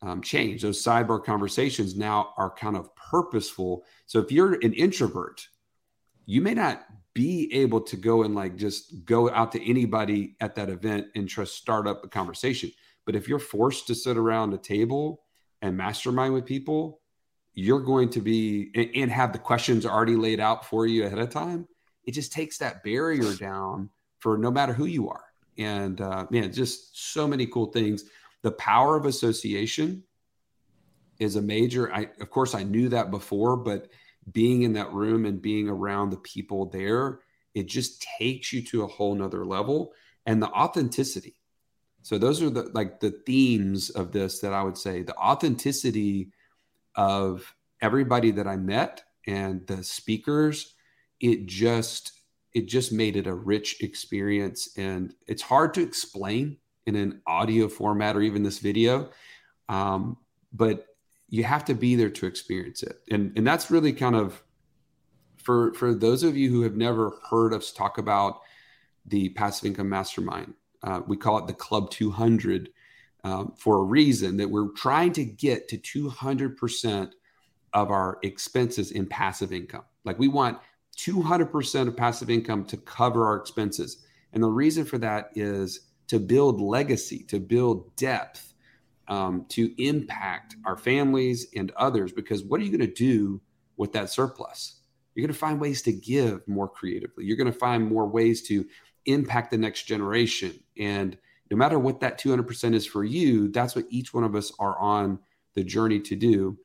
um, 0.03 0.21
change. 0.21 0.61
Those 0.61 0.83
sidebar 0.83 1.23
conversations 1.23 1.95
now 1.95 2.33
are 2.37 2.51
kind 2.51 2.75
of 2.75 2.95
purposeful. 2.95 3.83
So 4.05 4.19
if 4.19 4.31
you're 4.31 4.53
an 4.53 4.73
introvert 4.73 5.47
you 6.25 6.41
may 6.41 6.53
not 6.53 6.85
be 7.13 7.49
able 7.53 7.81
to 7.81 7.97
go 7.97 8.23
and 8.23 8.35
like 8.35 8.55
just 8.55 9.03
go 9.05 9.29
out 9.31 9.51
to 9.51 9.69
anybody 9.69 10.35
at 10.39 10.55
that 10.55 10.69
event 10.69 11.07
and 11.15 11.27
just 11.27 11.55
start 11.55 11.87
up 11.87 12.05
a 12.05 12.07
conversation. 12.07 12.71
But 13.11 13.17
if 13.17 13.27
you're 13.27 13.39
forced 13.39 13.87
to 13.87 13.93
sit 13.93 14.15
around 14.15 14.53
a 14.53 14.57
table 14.57 15.23
and 15.61 15.75
mastermind 15.75 16.33
with 16.33 16.45
people, 16.45 17.01
you're 17.53 17.81
going 17.81 18.07
to 18.11 18.21
be 18.21 18.71
and, 18.95 19.11
have 19.11 19.33
the 19.33 19.37
questions 19.37 19.85
already 19.85 20.15
laid 20.15 20.39
out 20.39 20.65
for 20.65 20.87
you 20.87 21.03
ahead 21.03 21.19
of 21.19 21.29
time. 21.29 21.67
It 22.05 22.13
just 22.13 22.31
takes 22.31 22.59
that 22.59 22.85
barrier 22.85 23.33
down 23.33 23.89
for 24.19 24.37
no 24.37 24.49
matter 24.49 24.71
who 24.71 24.85
you 24.85 25.09
are. 25.09 25.25
And 25.57 25.99
uh, 25.99 26.27
man, 26.29 26.53
just 26.53 27.11
so 27.11 27.27
many 27.27 27.47
cool 27.47 27.65
things. 27.65 28.05
The 28.43 28.53
power 28.53 28.95
of 28.95 29.05
association 29.05 30.03
is 31.19 31.35
a 31.35 31.41
major. 31.41 31.93
I, 31.93 32.11
of 32.21 32.29
course, 32.29 32.55
I 32.55 32.63
knew 32.63 32.87
that 32.87 33.11
before, 33.11 33.57
but 33.57 33.89
being 34.31 34.61
in 34.61 34.71
that 34.73 34.93
room 34.93 35.25
and 35.25 35.41
being 35.41 35.67
around 35.67 36.11
the 36.11 36.17
people 36.17 36.67
there, 36.67 37.19
it 37.55 37.67
just 37.67 38.07
takes 38.17 38.53
you 38.53 38.61
to 38.67 38.83
a 38.83 38.87
whole 38.87 39.13
nother 39.15 39.43
level. 39.43 39.91
And 40.25 40.41
the 40.41 40.47
authenticity. 40.47 41.35
So 42.03 42.17
those 42.17 42.41
are 42.41 42.49
the 42.49 42.69
like 42.73 42.99
the 42.99 43.11
themes 43.11 43.89
of 43.91 44.11
this 44.11 44.39
that 44.39 44.53
I 44.53 44.63
would 44.63 44.77
say 44.77 45.03
the 45.03 45.15
authenticity 45.17 46.31
of 46.95 47.53
everybody 47.81 48.31
that 48.31 48.47
I 48.47 48.57
met 48.57 49.03
and 49.27 49.65
the 49.67 49.83
speakers, 49.83 50.73
it 51.19 51.45
just 51.45 52.13
it 52.53 52.67
just 52.67 52.91
made 52.91 53.15
it 53.15 53.27
a 53.27 53.33
rich 53.33 53.81
experience. 53.81 54.69
And 54.77 55.13
it's 55.27 55.41
hard 55.41 55.73
to 55.75 55.81
explain 55.81 56.57
in 56.85 56.95
an 56.95 57.21
audio 57.27 57.67
format 57.67 58.15
or 58.15 58.21
even 58.21 58.43
this 58.43 58.59
video 58.59 59.09
um, 59.71 60.17
but 60.53 60.85
you 61.29 61.45
have 61.45 61.63
to 61.65 61.73
be 61.73 61.95
there 61.95 62.09
to 62.09 62.27
experience 62.27 62.83
it. 62.83 62.97
And 63.09 63.31
and 63.37 63.47
that's 63.47 63.71
really 63.71 63.93
kind 63.93 64.15
of 64.15 64.43
for 65.37 65.73
for 65.73 65.95
those 65.95 66.23
of 66.23 66.35
you 66.37 66.49
who 66.51 66.61
have 66.61 66.75
never 66.75 67.13
heard 67.29 67.53
us 67.53 67.71
talk 67.71 67.97
about 67.97 68.41
the 69.05 69.29
passive 69.29 69.65
income 69.65 69.89
mastermind 69.89 70.53
uh, 70.83 71.01
we 71.07 71.17
call 71.17 71.37
it 71.37 71.47
the 71.47 71.53
club 71.53 71.89
200 71.91 72.69
um, 73.23 73.53
for 73.57 73.77
a 73.77 73.83
reason 73.83 74.37
that 74.37 74.49
we're 74.49 74.69
trying 74.69 75.11
to 75.13 75.23
get 75.23 75.67
to 75.69 75.77
200% 75.77 77.11
of 77.73 77.91
our 77.91 78.17
expenses 78.23 78.91
in 78.91 79.05
passive 79.05 79.53
income 79.53 79.83
like 80.03 80.19
we 80.19 80.27
want 80.27 80.57
200% 80.97 81.87
of 81.87 81.95
passive 81.95 82.29
income 82.29 82.65
to 82.65 82.77
cover 82.77 83.25
our 83.25 83.37
expenses 83.37 84.05
and 84.33 84.43
the 84.43 84.49
reason 84.49 84.85
for 84.85 84.97
that 84.97 85.29
is 85.35 85.87
to 86.07 86.19
build 86.19 86.59
legacy 86.59 87.23
to 87.23 87.39
build 87.39 87.95
depth 87.95 88.51
um, 89.11 89.45
to 89.49 89.73
impact 89.83 90.55
our 90.65 90.77
families 90.77 91.47
and 91.55 91.71
others. 91.75 92.13
Because 92.13 92.43
what 92.43 92.61
are 92.61 92.63
you 92.63 92.75
going 92.75 92.89
to 92.89 92.93
do 92.93 93.41
with 93.77 93.91
that 93.93 94.09
surplus? 94.09 94.79
You're 95.13 95.27
going 95.27 95.33
to 95.33 95.39
find 95.39 95.59
ways 95.59 95.81
to 95.83 95.91
give 95.91 96.47
more 96.47 96.69
creatively. 96.69 97.25
You're 97.25 97.37
going 97.37 97.51
to 97.51 97.59
find 97.59 97.85
more 97.85 98.07
ways 98.07 98.41
to 98.43 98.65
impact 99.05 99.51
the 99.51 99.57
next 99.57 99.83
generation. 99.83 100.59
And 100.77 101.17
no 101.49 101.57
matter 101.57 101.77
what 101.77 101.99
that 101.99 102.19
200% 102.19 102.73
is 102.73 102.85
for 102.85 103.03
you, 103.03 103.49
that's 103.49 103.75
what 103.75 103.85
each 103.89 104.13
one 104.13 104.23
of 104.23 104.35
us 104.35 104.51
are 104.59 104.77
on 104.79 105.19
the 105.53 105.63
journey 105.63 105.99
to 105.99 106.15
do. 106.15 106.57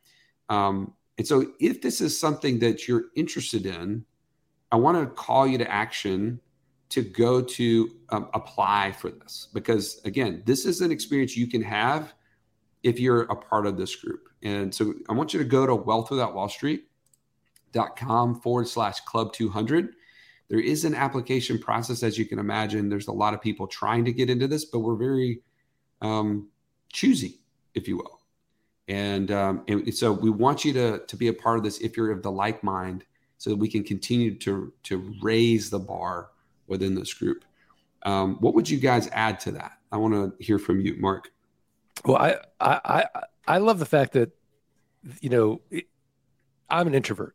Um, 0.49 0.95
and 1.19 1.27
so, 1.27 1.53
if 1.61 1.81
this 1.81 2.01
is 2.01 2.19
something 2.19 2.59
that 2.61 2.87
you're 2.87 3.07
interested 3.17 3.67
in, 3.67 4.05
I 4.71 4.77
want 4.77 4.99
to 4.99 5.07
call 5.07 5.47
you 5.47 5.59
to 5.59 5.71
action 5.71 6.41
to 6.89 7.03
go 7.03 7.43
to 7.43 7.91
um, 8.11 8.29
apply 8.35 8.93
for 8.93 9.11
this 9.11 9.49
because 9.53 10.01
again 10.05 10.45
this 10.47 10.65
is 10.65 10.81
an 10.81 10.93
experience 10.93 11.37
you 11.37 11.49
can 11.49 11.63
have 11.63 12.15
if 12.83 12.99
you're 13.01 13.23
a 13.23 13.37
part 13.37 13.67
of 13.67 13.77
this 13.77 13.97
group 13.97 14.29
and 14.43 14.75
so 14.75 14.95
i 15.09 15.13
want 15.13 15.35
you 15.35 15.39
to 15.39 15.45
go 15.45 15.67
to 15.67 15.77
wealthwithoutwallstreet.com 15.77 18.41
forward 18.41 18.69
slash 18.69 19.01
club 19.01 19.33
200 19.33 19.95
there 20.49 20.61
is 20.61 20.85
an 20.85 20.95
application 20.95 21.59
process 21.59 22.03
as 22.03 22.19
you 22.19 22.25
can 22.25 22.39
imagine 22.39 22.89
there's 22.89 23.09
a 23.09 23.13
lot 23.13 23.35
of 23.35 23.41
people 23.41 23.67
trying 23.67 24.05
to 24.05 24.13
get 24.13 24.31
into 24.31 24.49
this 24.49 24.65
but 24.65 24.81
we're 24.81 24.97
very 24.97 25.41
um, 26.03 26.49
choosy 26.93 27.39
if 27.75 27.89
you 27.89 27.97
will 27.97 28.17
and, 28.89 29.31
um, 29.33 29.65
and 29.67 29.93
so 29.95 30.13
we 30.13 30.31
want 30.31 30.65
you 30.65 30.73
to, 30.75 30.99
to 31.07 31.17
be 31.17 31.29
a 31.29 31.33
part 31.33 31.59
of 31.59 31.65
this 31.65 31.79
if 31.79 31.97
you're 31.97 32.13
of 32.13 32.23
the 32.23 32.31
like 32.31 32.63
mind 32.63 33.05
so 33.39 33.51
that 33.51 33.57
we 33.57 33.69
can 33.69 33.83
continue 33.83 34.35
to, 34.37 34.73
to 34.85 35.13
raise 35.21 35.71
the 35.71 35.79
bar 35.79 36.29
within 36.67 36.95
this 36.95 37.13
group. 37.13 37.45
Um, 38.05 38.37
what 38.37 38.55
would 38.55 38.71
you 38.71 38.79
guys 38.79 39.09
add 39.13 39.41
to 39.41 39.53
that? 39.53 39.73
I 39.91 39.97
want 39.97 40.15
to 40.15 40.45
hear 40.45 40.59
from 40.59 40.81
you, 40.81 40.97
Mark. 40.99 41.31
Well, 42.05 42.19
I 42.19 42.37
I 42.61 43.05
I, 43.49 43.59
love 43.59 43.79
the 43.79 43.87
fact 43.87 44.13
that 44.13 44.31
you 45.21 45.31
know 45.31 45.61
I'm 46.69 46.87
an 46.87 46.95
introvert, 46.95 47.35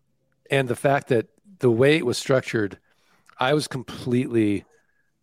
and 0.49 0.67
the 0.67 0.75
fact 0.75 1.07
that 1.07 1.27
the 1.59 1.71
way 1.71 1.97
it 1.97 2.05
was 2.05 2.17
structured, 2.17 2.77
I 3.41 3.53
was 3.53 3.67
completely 3.67 4.63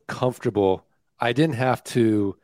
comfortable. 0.08 0.84
I 1.18 1.32
didn't 1.32 1.56
have 1.56 1.82
to, 1.84 2.36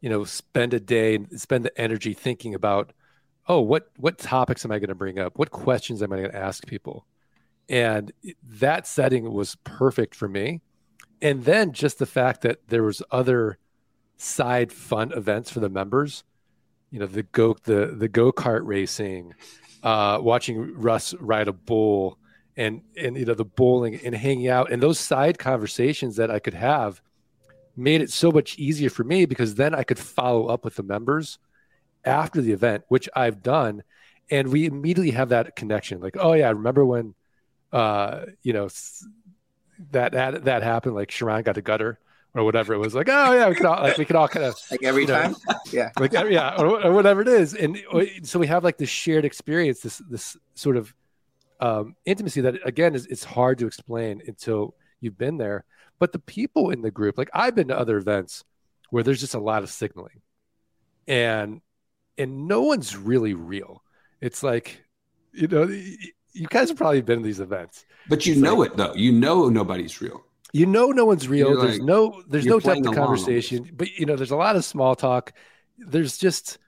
you 0.00 0.10
know, 0.10 0.24
spend 0.24 0.74
a 0.74 0.80
day 0.80 1.18
spend 1.36 1.64
the 1.64 1.80
energy 1.80 2.14
thinking 2.14 2.54
about, 2.54 2.92
oh, 3.48 3.60
what 3.60 3.90
what 3.96 4.18
topics 4.18 4.64
am 4.64 4.70
I 4.70 4.78
going 4.78 4.88
to 4.88 4.94
bring 4.94 5.18
up? 5.18 5.38
What 5.38 5.50
questions 5.50 6.02
am 6.02 6.12
I 6.12 6.18
going 6.18 6.30
to 6.30 6.36
ask 6.36 6.66
people? 6.66 7.06
And 7.68 8.12
that 8.44 8.86
setting 8.86 9.32
was 9.32 9.56
perfect 9.64 10.14
for 10.14 10.28
me 10.28 10.60
and 11.22 11.44
then 11.44 11.72
just 11.72 11.98
the 11.98 12.06
fact 12.06 12.42
that 12.42 12.68
there 12.68 12.82
was 12.82 13.00
other 13.10 13.56
side 14.18 14.72
fun 14.72 15.12
events 15.12 15.50
for 15.50 15.60
the 15.60 15.68
members 15.68 16.24
you 16.90 16.98
know 16.98 17.06
the 17.06 17.22
go 17.22 17.56
the 17.64 17.94
the 17.96 18.08
go-kart 18.08 18.60
racing 18.64 19.32
uh 19.82 20.18
watching 20.20 20.74
russ 20.74 21.14
ride 21.14 21.48
a 21.48 21.52
bull 21.52 22.18
and 22.56 22.82
and 22.96 23.16
you 23.16 23.24
know 23.24 23.34
the 23.34 23.44
bowling 23.44 23.98
and 24.04 24.14
hanging 24.14 24.48
out 24.48 24.70
and 24.70 24.82
those 24.82 24.98
side 24.98 25.38
conversations 25.38 26.16
that 26.16 26.30
i 26.30 26.38
could 26.38 26.54
have 26.54 27.00
made 27.76 28.02
it 28.02 28.10
so 28.10 28.30
much 28.30 28.58
easier 28.58 28.90
for 28.90 29.04
me 29.04 29.24
because 29.24 29.54
then 29.54 29.74
i 29.74 29.82
could 29.82 29.98
follow 29.98 30.46
up 30.46 30.64
with 30.64 30.74
the 30.76 30.82
members 30.82 31.38
after 32.04 32.42
the 32.42 32.52
event 32.52 32.84
which 32.88 33.08
i've 33.14 33.42
done 33.42 33.82
and 34.32 34.48
we 34.48 34.64
immediately 34.66 35.10
have 35.10 35.28
that 35.28 35.54
connection. 35.54 36.00
Like 36.00 36.16
oh 36.18 36.32
yeah 36.32 36.48
I 36.48 36.50
remember 36.50 36.84
when 36.84 37.14
uh 37.72 38.26
you 38.42 38.52
know 38.52 38.68
that 39.90 40.12
that 40.12 40.44
that 40.44 40.62
happened, 40.62 40.94
like 40.94 41.10
Sharran 41.10 41.44
got 41.44 41.56
a 41.56 41.62
gutter 41.62 41.98
or 42.34 42.44
whatever 42.44 42.72
it 42.72 42.78
was, 42.78 42.94
like 42.94 43.08
oh 43.10 43.32
yeah, 43.32 43.48
we 43.48 43.54
could 43.54 43.66
all 43.66 43.82
like 43.82 43.98
we 43.98 44.04
could 44.04 44.16
all 44.16 44.28
kind 44.28 44.46
of 44.46 44.56
like 44.70 44.82
every 44.82 45.06
time, 45.06 45.32
know, 45.32 45.54
yeah, 45.72 45.90
like 45.98 46.12
yeah, 46.12 46.56
or, 46.58 46.82
or, 46.82 46.92
whatever 46.92 47.20
it 47.20 47.28
is, 47.28 47.54
and 47.54 47.78
so 48.22 48.38
we 48.38 48.46
have 48.46 48.64
like 48.64 48.78
this 48.78 48.88
shared 48.88 49.24
experience, 49.24 49.80
this 49.80 49.98
this 50.08 50.36
sort 50.54 50.76
of 50.76 50.94
um, 51.62 51.94
intimacy 52.04 52.40
that 52.40 52.56
again 52.66 52.94
is 52.96 53.06
it's 53.06 53.22
hard 53.22 53.58
to 53.58 53.66
explain 53.68 54.20
until 54.26 54.74
you've 55.00 55.16
been 55.16 55.38
there. 55.38 55.64
But 56.00 56.10
the 56.10 56.18
people 56.18 56.70
in 56.70 56.82
the 56.82 56.90
group, 56.90 57.16
like 57.16 57.30
I've 57.32 57.54
been 57.54 57.68
to 57.68 57.78
other 57.78 57.96
events 57.96 58.44
where 58.90 59.04
there's 59.04 59.20
just 59.20 59.34
a 59.34 59.38
lot 59.38 59.62
of 59.62 59.70
signaling, 59.70 60.20
and 61.06 61.60
and 62.18 62.48
no 62.48 62.62
one's 62.62 62.96
really 62.96 63.34
real. 63.34 63.82
It's 64.20 64.42
like 64.42 64.82
you 65.32 65.46
know 65.46 65.62
you 65.64 66.46
guys 66.48 66.68
have 66.68 66.76
probably 66.76 67.00
been 67.00 67.20
to 67.20 67.24
these 67.24 67.40
events. 67.40 67.86
But 68.08 68.26
you 68.26 68.32
it's 68.32 68.42
know 68.42 68.56
like, 68.56 68.72
it 68.72 68.76
though. 68.76 68.94
You 68.94 69.12
know 69.12 69.48
nobody's 69.48 70.02
real. 70.02 70.24
You 70.52 70.66
know 70.66 70.88
no 70.88 71.04
one's 71.04 71.28
real. 71.28 71.50
You're 71.50 71.60
there's 71.60 71.78
like, 71.78 71.86
no 71.86 72.24
there's 72.28 72.44
no 72.44 72.58
depth 72.58 72.84
of 72.86 72.94
conversation. 72.96 73.70
But 73.72 73.96
you 73.96 74.04
know, 74.04 74.16
there's 74.16 74.32
a 74.32 74.36
lot 74.36 74.56
of 74.56 74.64
small 74.64 74.96
talk. 74.96 75.32
There's 75.78 76.18
just 76.18 76.58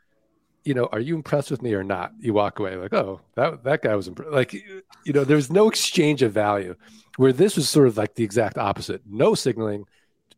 you 0.64 0.74
know, 0.74 0.88
are 0.92 1.00
you 1.00 1.14
impressed 1.14 1.50
with 1.50 1.62
me 1.62 1.74
or 1.74 1.84
not? 1.84 2.12
You 2.18 2.32
walk 2.32 2.58
away 2.58 2.76
like, 2.76 2.92
oh, 2.92 3.20
that 3.34 3.64
that 3.64 3.82
guy 3.82 3.94
was 3.94 4.08
impressed. 4.08 4.32
Like, 4.32 4.52
you 4.52 5.12
know, 5.12 5.24
there's 5.24 5.50
no 5.50 5.68
exchange 5.68 6.22
of 6.22 6.32
value. 6.32 6.74
Where 7.16 7.32
this 7.32 7.56
was 7.56 7.68
sort 7.68 7.86
of 7.86 7.96
like 7.96 8.14
the 8.14 8.24
exact 8.24 8.58
opposite. 8.58 9.02
No 9.06 9.34
signaling, 9.34 9.84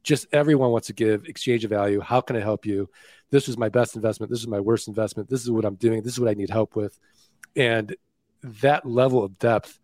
just 0.03 0.27
everyone 0.33 0.71
wants 0.71 0.89
to 0.89 0.93
give 0.93 1.25
exchange 1.25 1.65
of 1.65 1.71
value. 1.71 2.01
How 2.01 2.21
can 2.21 2.37
I 2.37 2.41
help 2.41 2.67
you? 2.67 2.91
This 3.31 3.47
was 3.47 3.57
my 3.57 3.69
best 3.69 3.97
investment. 3.97 4.31
This 4.31 4.41
is 4.41 4.47
my 4.47 4.61
worst 4.61 4.89
investment. 4.89 5.29
This 5.29 5.43
is 5.43 5.51
what 5.51 5.65
I'm 5.65 5.77
doing. 5.77 6.03
This 6.03 6.13
is 6.13 6.21
what 6.21 6.29
I 6.29 6.35
need 6.35 6.51
help 6.51 6.77
with. 6.77 6.99
And 7.55 7.97
that 8.43 8.85
level 8.87 9.25
of 9.25 9.39
depth 9.39 9.79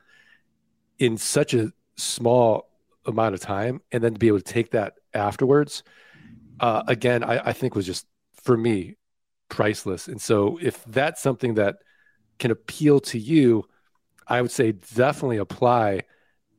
in 0.98 1.16
such 1.16 1.54
a 1.54 1.72
small 1.96 2.68
amount 3.06 3.34
of 3.34 3.40
time 3.40 3.80
and 3.90 4.02
then 4.02 4.12
to 4.12 4.18
be 4.18 4.28
able 4.28 4.38
to 4.38 4.44
take 4.44 4.70
that 4.70 4.94
afterwards 5.14 5.82
uh, 6.60 6.82
again 6.86 7.24
I, 7.24 7.48
I, 7.48 7.52
think 7.52 7.74
was 7.74 7.86
just 7.86 8.06
for 8.34 8.56
me 8.56 8.96
priceless. 9.52 10.08
And 10.08 10.20
so 10.20 10.58
if 10.60 10.82
that's 10.84 11.22
something 11.22 11.54
that 11.54 11.76
can 12.38 12.50
appeal 12.50 12.98
to 12.98 13.18
you 13.18 13.64
i 14.26 14.40
would 14.40 14.50
say 14.50 14.72
definitely 14.72 15.36
apply 15.36 16.00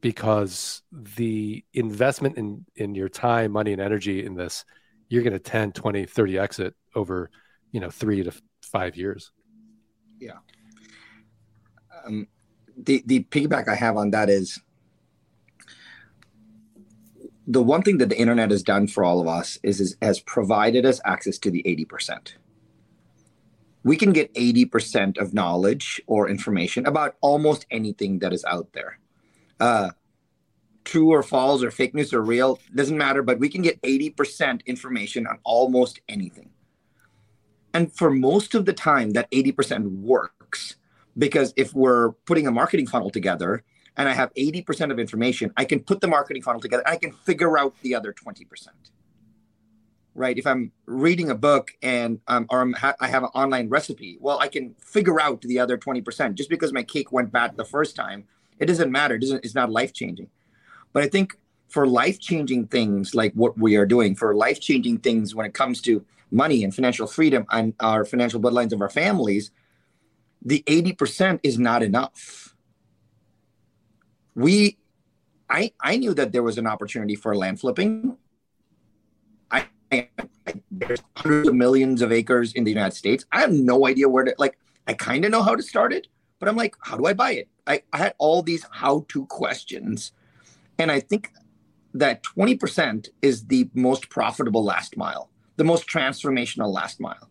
because 0.01 0.81
the 0.91 1.63
investment 1.73 2.37
in 2.37 2.65
in 2.75 2.93
your 2.93 3.09
time 3.09 3.51
money 3.51 3.71
and 3.71 3.81
energy 3.81 4.25
in 4.25 4.35
this 4.35 4.65
you're 5.09 5.23
going 5.23 5.33
to 5.33 5.39
10 5.39 5.71
20 5.71 6.05
30 6.05 6.37
exit 6.39 6.75
over 6.95 7.29
you 7.71 7.79
know 7.79 7.89
three 7.89 8.23
to 8.23 8.31
five 8.61 8.95
years. 8.95 9.31
Yeah. 10.19 10.39
Um, 12.05 12.27
the 12.77 13.03
the 13.05 13.23
piggyback 13.25 13.67
I 13.67 13.75
have 13.75 13.97
on 13.97 14.11
that 14.11 14.29
is 14.29 14.59
the 17.45 17.61
one 17.61 17.81
thing 17.81 17.97
that 17.97 18.09
the 18.09 18.17
internet 18.17 18.51
has 18.51 18.63
done 18.63 18.87
for 18.87 19.03
all 19.03 19.19
of 19.19 19.27
us 19.27 19.59
is, 19.63 19.81
is 19.81 19.97
has 20.01 20.19
provided 20.21 20.85
us 20.85 21.01
access 21.05 21.37
to 21.39 21.51
the 21.51 21.61
80%. 21.63 22.33
We 23.83 23.97
can 23.97 24.13
get 24.13 24.33
80% 24.33 25.17
of 25.17 25.33
knowledge 25.33 26.01
or 26.07 26.29
information 26.29 26.85
about 26.85 27.15
almost 27.21 27.65
anything 27.69 28.19
that 28.19 28.31
is 28.31 28.45
out 28.45 28.71
there. 28.73 28.99
Uh, 29.59 29.91
true 30.83 31.11
or 31.11 31.23
false 31.23 31.63
or 31.63 31.71
fake 31.71 31.93
news 31.93 32.13
or 32.13 32.21
real 32.21 32.59
doesn't 32.73 32.97
matter, 32.97 33.21
but 33.21 33.39
we 33.39 33.49
can 33.49 33.61
get 33.61 33.81
80% 33.81 34.65
information 34.65 35.27
on 35.27 35.39
almost 35.43 35.99
anything. 36.07 36.49
And 37.73 37.91
for 37.91 38.09
most 38.09 38.55
of 38.55 38.65
the 38.65 38.73
time, 38.73 39.11
that 39.11 39.29
80% 39.31 40.01
works 40.01 40.75
because 41.17 41.53
if 41.55 41.73
we're 41.73 42.11
putting 42.25 42.47
a 42.47 42.51
marketing 42.51 42.87
funnel 42.87 43.09
together 43.09 43.63
and 43.97 44.09
I 44.09 44.13
have 44.13 44.33
80% 44.33 44.91
of 44.91 44.99
information, 44.99 45.51
I 45.57 45.65
can 45.65 45.79
put 45.79 46.01
the 46.01 46.07
marketing 46.07 46.41
funnel 46.41 46.61
together. 46.61 46.83
I 46.85 46.97
can 46.97 47.11
figure 47.11 47.57
out 47.57 47.75
the 47.81 47.95
other 47.95 48.13
20%. 48.13 48.45
Right. 50.15 50.37
If 50.37 50.45
I'm 50.45 50.71
reading 50.85 51.31
a 51.31 51.35
book 51.35 51.71
and 51.81 52.19
um, 52.27 52.45
or 52.51 52.71
ha- 52.73 52.95
i 52.99 53.07
have 53.07 53.23
an 53.23 53.29
online 53.33 53.69
recipe, 53.69 54.17
well, 54.19 54.37
I 54.39 54.47
can 54.47 54.75
figure 54.75 55.19
out 55.19 55.41
the 55.41 55.59
other 55.59 55.75
20%. 55.75 56.35
Just 56.35 56.49
because 56.49 56.71
my 56.71 56.83
cake 56.83 57.11
went 57.11 57.31
bad 57.31 57.57
the 57.57 57.65
first 57.65 57.95
time, 57.95 58.25
it 58.59 58.67
doesn't 58.67 58.91
matter. 58.91 59.15
It 59.15 59.21
doesn't, 59.21 59.43
it's 59.43 59.55
not 59.55 59.71
life 59.71 59.91
changing. 59.91 60.29
But 60.91 61.01
I 61.01 61.07
think 61.07 61.35
for 61.67 61.87
life 61.87 62.19
changing 62.19 62.67
things 62.67 63.15
like 63.15 63.33
what 63.33 63.57
we 63.57 63.75
are 63.75 63.87
doing, 63.87 64.15
for 64.15 64.35
life 64.35 64.61
changing 64.61 64.99
things 64.99 65.33
when 65.33 65.47
it 65.47 65.55
comes 65.55 65.81
to 65.81 66.05
money 66.29 66.63
and 66.63 66.73
financial 66.73 67.07
freedom 67.07 67.45
and 67.49 67.73
our 67.79 68.05
financial 68.05 68.39
bloodlines 68.39 68.73
of 68.73 68.81
our 68.81 68.89
families, 68.89 69.49
the 70.43 70.63
80% 70.67 71.39
is 71.41 71.57
not 71.57 71.81
enough. 71.81 72.53
We 74.35 74.77
I 75.49 75.71
I 75.81 75.97
knew 75.97 76.13
that 76.15 76.31
there 76.31 76.43
was 76.43 76.57
an 76.57 76.67
opportunity 76.67 77.15
for 77.15 77.35
land 77.35 77.59
flipping. 77.59 78.17
There's 80.87 81.01
hundreds 81.15 81.49
of 81.49 81.55
millions 81.55 82.01
of 82.01 82.11
acres 82.11 82.53
in 82.53 82.63
the 82.63 82.71
United 82.71 82.95
States. 82.95 83.25
I 83.31 83.41
have 83.41 83.51
no 83.51 83.87
idea 83.87 84.09
where 84.09 84.23
to 84.23 84.35
like 84.37 84.57
I 84.87 84.93
kind 84.93 85.25
of 85.25 85.31
know 85.31 85.43
how 85.43 85.55
to 85.55 85.63
start 85.63 85.93
it, 85.93 86.07
but 86.39 86.49
I'm 86.49 86.55
like, 86.55 86.75
how 86.81 86.97
do 86.97 87.05
I 87.05 87.13
buy 87.13 87.31
it? 87.31 87.47
I, 87.65 87.83
I 87.93 87.97
had 87.97 88.15
all 88.17 88.41
these 88.41 88.65
how-to 88.69 89.25
questions. 89.27 90.11
And 90.77 90.91
I 90.91 90.99
think 90.99 91.31
that 91.93 92.23
20% 92.23 93.07
is 93.21 93.45
the 93.45 93.69
most 93.73 94.09
profitable 94.09 94.63
last 94.63 94.97
mile, 94.97 95.29
the 95.55 95.63
most 95.63 95.87
transformational 95.87 96.73
last 96.73 96.99
mile. 96.99 97.29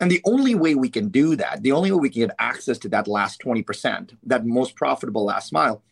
And 0.00 0.10
the 0.10 0.22
only 0.24 0.54
way 0.54 0.74
we 0.74 0.88
can 0.88 1.08
do 1.10 1.36
that, 1.36 1.62
the 1.62 1.72
only 1.72 1.92
way 1.92 1.98
we 1.98 2.10
can 2.10 2.22
get 2.22 2.36
access 2.38 2.78
to 2.78 2.88
that 2.88 3.06
last 3.06 3.40
20%, 3.42 4.16
that 4.24 4.46
most 4.46 4.74
profitable 4.74 5.24
last 5.24 5.52
mile, 5.52 5.82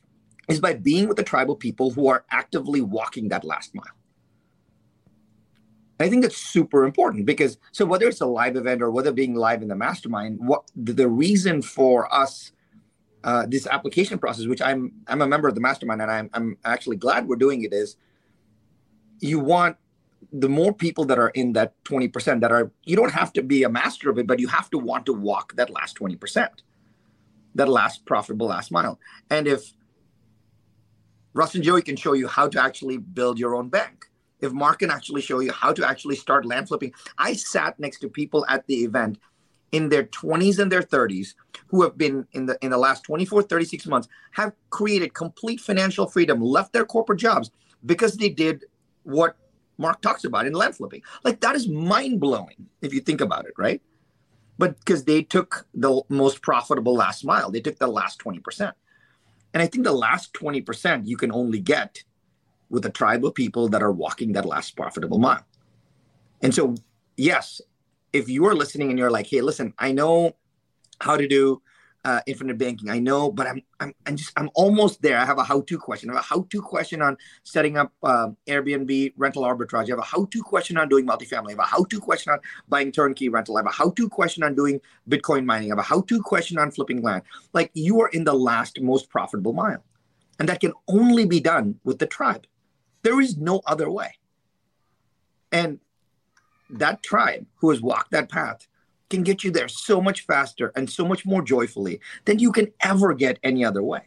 is 0.49 0.61
by 0.61 0.75
being 0.75 1.07
with 1.07 1.17
the 1.17 1.23
tribal 1.23 1.55
people 1.55 1.91
who 1.91 2.09
are 2.09 2.25
actively 2.31 2.81
walking 2.81 3.29
that 3.29 3.45
last 3.45 3.75
mile. 3.75 4.00
I 6.01 6.09
think 6.09 6.23
that's 6.23 6.37
super 6.37 6.85
important 6.85 7.27
because 7.27 7.59
so 7.73 7.85
whether 7.85 8.09
it's 8.09 8.21
a 8.21 8.27
live 8.27 8.57
event 8.57 8.83
or 8.83 8.91
whether 8.91 9.13
being 9.13 9.35
live 9.35 9.63
in 9.63 9.69
the 9.69 9.77
mastermind, 9.77 10.39
what 10.41 10.71
the 10.75 11.09
reason 11.09 11.63
for 11.63 12.13
us 12.13 12.53
uh, 13.23 13.45
this 13.47 13.67
application 13.67 14.19
process, 14.19 14.47
which 14.47 14.63
I'm 14.63 14.93
I'm 15.07 15.21
a 15.21 15.27
member 15.27 15.47
of 15.47 15.55
the 15.55 15.61
mastermind 15.61 16.01
and 16.01 16.11
I'm 16.11 16.31
I'm 16.33 16.57
actually 16.65 16.97
glad 16.97 17.29
we're 17.29 17.37
doing 17.37 17.63
it, 17.63 17.73
is 17.73 17.97
you 19.21 19.39
want 19.39 19.77
the 20.33 20.49
more 20.49 20.73
people 20.73 21.05
that 21.07 21.19
are 21.19 21.31
in 21.31 21.53
that 21.55 21.73
20% 21.85 22.41
that 22.41 22.53
are 22.53 22.71
you 22.85 22.95
don't 22.97 23.13
have 23.13 23.33
to 23.33 23.43
be 23.43 23.63
a 23.63 23.69
master 23.69 24.11
of 24.11 24.19
it 24.19 24.27
but 24.27 24.39
you 24.39 24.49
have 24.49 24.69
to 24.71 24.79
want 24.79 25.07
to 25.07 25.13
walk 25.15 25.55
that 25.57 25.71
last 25.71 25.97
20% 25.99 26.49
that 27.55 27.69
last 27.69 28.05
profitable 28.05 28.47
last 28.47 28.71
mile 28.71 29.01
and 29.31 29.49
if 29.49 29.73
Russ 31.33 31.55
and 31.55 31.65
Joey 31.65 31.83
can 31.83 31.97
show 31.97 32.13
you 32.13 32.27
how 32.27 32.49
to 32.49 32.63
actually 32.63 32.97
build 32.97 33.39
your 33.39 33.55
own 33.55 33.69
bank. 33.69 34.10
If 34.41 34.53
Mark 34.53 34.81
can 34.81 34.91
actually 34.91 35.23
show 35.23 35.41
you 35.41 35.53
how 35.53 35.73
to 35.73 35.87
actually 35.87 36.17
start 36.17 36.47
land 36.47 36.69
flipping, 36.69 36.93
I 37.19 37.35
sat 37.35 37.79
next 37.79 38.01
to 38.01 38.09
people 38.09 38.45
at 38.49 38.67
the 38.67 38.85
event 38.85 39.19
in 39.73 39.89
their 39.89 40.05
20s 40.05 40.59
and 40.59 40.71
their 40.71 40.83
30s 40.83 41.35
who 41.69 41.83
have 41.83 41.97
been 41.97 42.27
in 42.33 42.47
the 42.47 42.59
in 42.61 42.71
the 42.71 42.79
last 42.79 43.05
24 43.05 43.43
36 43.43 43.87
months 43.87 44.09
have 44.33 44.53
created 44.71 45.15
complete 45.15 45.61
financial 45.61 46.07
freedom 46.07 46.41
left 46.41 46.73
their 46.73 46.85
corporate 46.85 47.21
jobs 47.21 47.51
because 47.87 48.17
they 48.17 48.29
did 48.29 48.65
what 49.05 49.37
mark 49.79 50.01
talks 50.01 50.25
about 50.25 50.47
in 50.47 50.53
land 50.53 50.77
flipping. 50.77 51.03
Like 51.25 51.41
that 51.41 51.55
is 51.55 51.69
mind-blowing 51.69 52.67
if 52.83 52.93
you 52.93 53.01
think 53.01 53.21
about 53.21 53.47
it 53.47 53.55
right? 53.57 53.81
But 54.59 54.79
because 54.79 55.05
they 55.05 55.23
took 55.23 55.67
the 55.73 56.03
most 56.09 56.43
profitable 56.43 56.95
last 56.95 57.25
mile. 57.25 57.51
They 57.51 57.61
took 57.61 57.79
the 57.79 57.87
last 57.87 58.21
20% 58.21 58.73
and 59.55 59.63
I 59.63 59.67
think 59.67 59.85
the 59.85 59.93
last 59.93 60.33
20% 60.35 61.07
you 61.07 61.17
can 61.17 61.33
only 61.33 61.61
get 61.61 62.03
with 62.71 62.87
a 62.87 62.91
tribe 62.91 63.25
of 63.25 63.35
people 63.35 63.69
that 63.69 63.83
are 63.83 63.93
walking 63.93 64.33
that 64.33 64.47
last 64.47 64.77
profitable 64.77 65.19
mile. 65.19 65.45
And 66.41 66.55
so, 66.55 66.75
yes, 67.17 67.61
if 68.13 68.29
you 68.29 68.47
are 68.47 68.55
listening 68.55 68.91
and 68.91 68.99
you're 68.99 69.11
like, 69.11 69.27
hey, 69.27 69.43
listen, 69.43 69.75
I 69.79 69.93
know 69.93 70.37
how 71.01 71.17
to 71.17 71.29
do 71.29 71.61
uh, 72.05 72.21
infinite 72.27 72.57
banking. 72.57 72.89
I 72.89 72.99
know, 72.99 73.31
but 73.31 73.47
I'm, 73.47 73.63
I'm, 73.79 73.93
I'm 74.07 74.17
just, 74.17 74.33
I'm 74.37 74.49
almost 74.55 75.03
there. 75.03 75.19
I 75.19 75.27
have 75.27 75.39
a 75.39 75.45
how-to 75.45 75.79
question. 75.79 76.09
I 76.11 76.15
have 76.15 76.23
a 76.23 76.27
how-to 76.27 76.63
question 76.63 77.03
on 77.03 77.19
setting 77.43 77.77
up 77.77 77.93
uh, 78.03 78.29
Airbnb 78.47 79.13
rental 79.17 79.43
arbitrage. 79.43 79.87
I 79.87 79.91
have 79.91 79.99
a 79.99 80.03
how-to 80.03 80.43
question 80.43 80.79
on 80.79 80.89
doing 80.89 81.07
multifamily. 81.07 81.49
I 81.49 81.51
have 81.51 81.59
a 81.59 81.63
how-to 81.65 82.01
question 82.01 82.33
on 82.33 82.39
buying 82.69 82.91
turnkey 82.91 83.29
rental. 83.29 83.57
I 83.57 83.61
have 83.61 83.67
a 83.67 83.71
how-to 83.71 84.09
question 84.09 84.43
on 84.43 84.55
doing 84.55 84.81
Bitcoin 85.09 85.45
mining. 85.45 85.71
I 85.71 85.73
have 85.73 85.79
a 85.79 85.83
how-to 85.83 86.23
question 86.23 86.59
on 86.59 86.71
flipping 86.71 87.03
land. 87.03 87.23
Like 87.53 87.71
you 87.75 88.01
are 88.01 88.09
in 88.09 88.25
the 88.25 88.35
last 88.35 88.81
most 88.81 89.11
profitable 89.11 89.53
mile, 89.53 89.85
and 90.39 90.49
that 90.49 90.61
can 90.61 90.73
only 90.89 91.27
be 91.27 91.41
done 91.41 91.81
with 91.85 91.99
the 91.99 92.07
tribe. 92.07 92.47
There 93.03 93.21
is 93.21 93.37
no 93.37 93.61
other 93.67 93.91
way. 93.91 94.15
And 95.53 95.81
that 96.71 97.03
tribe 97.03 97.47
who 97.57 97.71
has 97.71 97.81
walked 97.81 98.13
that 98.13 98.29
path 98.29 98.67
can 99.09 99.23
get 99.23 99.43
you 99.43 99.51
there 99.51 99.69
so 99.69 100.01
much 100.01 100.21
faster 100.23 100.73
and 100.77 100.89
so 100.89 101.07
much 101.07 101.27
more 101.27 101.43
joyfully 101.43 102.01
than 102.25 102.39
you 102.39 102.53
can 102.53 102.73
ever 102.81 103.13
get 103.13 103.41
any 103.43 103.65
other 103.65 103.83
way. 103.83 104.03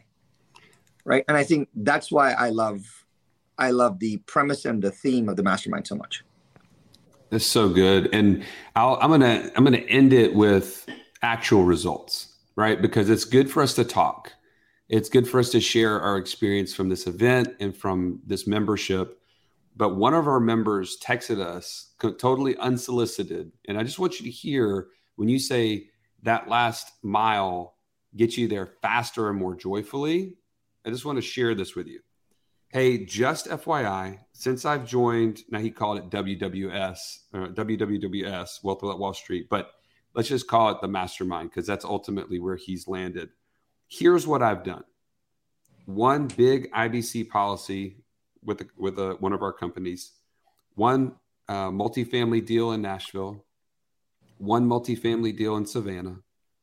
Right? 1.04 1.24
And 1.28 1.36
i 1.36 1.44
think 1.44 1.68
that's 1.74 2.10
why 2.10 2.32
i 2.32 2.48
love 2.48 3.04
i 3.58 3.70
love 3.70 3.98
the 3.98 4.16
premise 4.24 4.64
and 4.64 4.82
the 4.82 4.90
theme 4.90 5.28
of 5.28 5.36
the 5.36 5.42
mastermind 5.42 5.86
so 5.86 5.96
much. 5.96 6.24
That's 7.28 7.44
so 7.44 7.68
good. 7.68 8.08
And 8.14 8.42
i 8.74 9.04
am 9.04 9.10
gonna 9.10 9.50
i'm 9.54 9.64
gonna 9.64 9.76
end 9.76 10.14
it 10.14 10.34
with 10.34 10.88
actual 11.20 11.64
results 11.64 12.34
right? 12.56 12.80
Because 12.80 13.10
it's 13.10 13.24
good 13.24 13.50
for 13.50 13.62
us 13.62 13.74
to 13.74 13.84
talk 13.84 14.32
it's 14.88 15.08
good 15.08 15.26
for 15.26 15.40
us 15.40 15.50
to 15.50 15.60
share 15.60 16.00
our 16.00 16.18
experience 16.18 16.74
from 16.74 16.88
this 16.88 17.06
event 17.06 17.48
and 17.60 17.76
from 17.76 18.20
this 18.26 18.46
membership 18.46 19.20
but 19.76 19.96
one 19.96 20.14
of 20.14 20.28
our 20.28 20.40
members 20.40 20.98
texted 21.02 21.40
us 21.40 21.94
totally 22.18 22.56
unsolicited 22.58 23.52
and 23.66 23.78
i 23.78 23.82
just 23.82 23.98
want 23.98 24.18
you 24.18 24.24
to 24.24 24.30
hear 24.30 24.88
when 25.16 25.28
you 25.28 25.38
say 25.38 25.88
that 26.22 26.48
last 26.48 26.92
mile 27.02 27.76
gets 28.16 28.36
you 28.36 28.46
there 28.46 28.66
faster 28.82 29.28
and 29.30 29.38
more 29.38 29.54
joyfully 29.54 30.36
i 30.84 30.90
just 30.90 31.04
want 31.04 31.16
to 31.16 31.22
share 31.22 31.54
this 31.54 31.74
with 31.74 31.86
you. 31.86 32.00
Hey 32.68 33.04
just 33.04 33.46
fyi 33.46 34.18
since 34.32 34.64
i've 34.64 34.86
joined 34.86 35.42
now 35.50 35.60
he 35.60 35.70
called 35.70 35.98
it 35.98 36.10
wws 36.10 37.18
uh, 37.32 37.46
wwws 37.48 38.64
wealth 38.64 38.82
without 38.82 38.98
wall 38.98 39.14
street 39.14 39.46
but 39.48 39.70
let's 40.14 40.28
just 40.28 40.48
call 40.48 40.70
it 40.70 40.80
the 40.80 40.88
mastermind 40.88 41.50
because 41.50 41.66
that's 41.66 41.84
ultimately 41.84 42.38
where 42.40 42.56
he's 42.56 42.88
landed 42.88 43.30
here's 43.98 44.26
what 44.26 44.42
i've 44.42 44.64
done 44.64 44.84
one 45.86 46.26
big 46.26 46.70
ibc 46.72 47.28
policy 47.28 48.04
with 48.44 48.60
a, 48.60 48.66
with 48.76 48.98
a, 48.98 49.16
one 49.20 49.32
of 49.32 49.42
our 49.42 49.52
companies, 49.52 50.12
one 50.74 51.12
uh, 51.48 51.70
multifamily 51.70 52.44
deal 52.44 52.72
in 52.72 52.82
Nashville, 52.82 53.44
one 54.38 54.66
multifamily 54.66 55.36
deal 55.36 55.56
in 55.56 55.66
Savannah, 55.66 56.18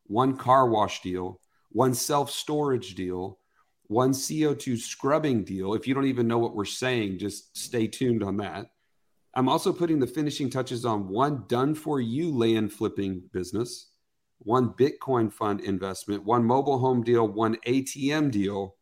one 0.06 0.36
car 0.36 0.68
wash 0.68 1.02
deal, 1.02 1.40
one 1.70 1.94
self 1.94 2.30
storage 2.30 2.94
deal, 2.94 3.38
one 3.86 4.12
CO2 4.12 4.78
scrubbing 4.78 5.44
deal. 5.44 5.74
If 5.74 5.86
you 5.86 5.94
don't 5.94 6.06
even 6.06 6.28
know 6.28 6.38
what 6.38 6.54
we're 6.54 6.64
saying, 6.64 7.18
just 7.18 7.56
stay 7.56 7.86
tuned 7.86 8.22
on 8.22 8.36
that. 8.38 8.66
I'm 9.34 9.48
also 9.48 9.72
putting 9.72 9.98
the 9.98 10.06
finishing 10.06 10.50
touches 10.50 10.84
on 10.84 11.08
one 11.08 11.44
done 11.48 11.74
for 11.74 12.00
you 12.00 12.36
land 12.36 12.72
flipping 12.72 13.22
business, 13.32 13.91
one 14.44 14.70
Bitcoin 14.70 15.32
fund 15.32 15.60
investment, 15.60 16.24
one 16.24 16.44
mobile 16.44 16.78
home 16.78 17.02
deal, 17.02 17.26
one 17.26 17.56
ATM 17.66 18.30
deal, 18.30 18.76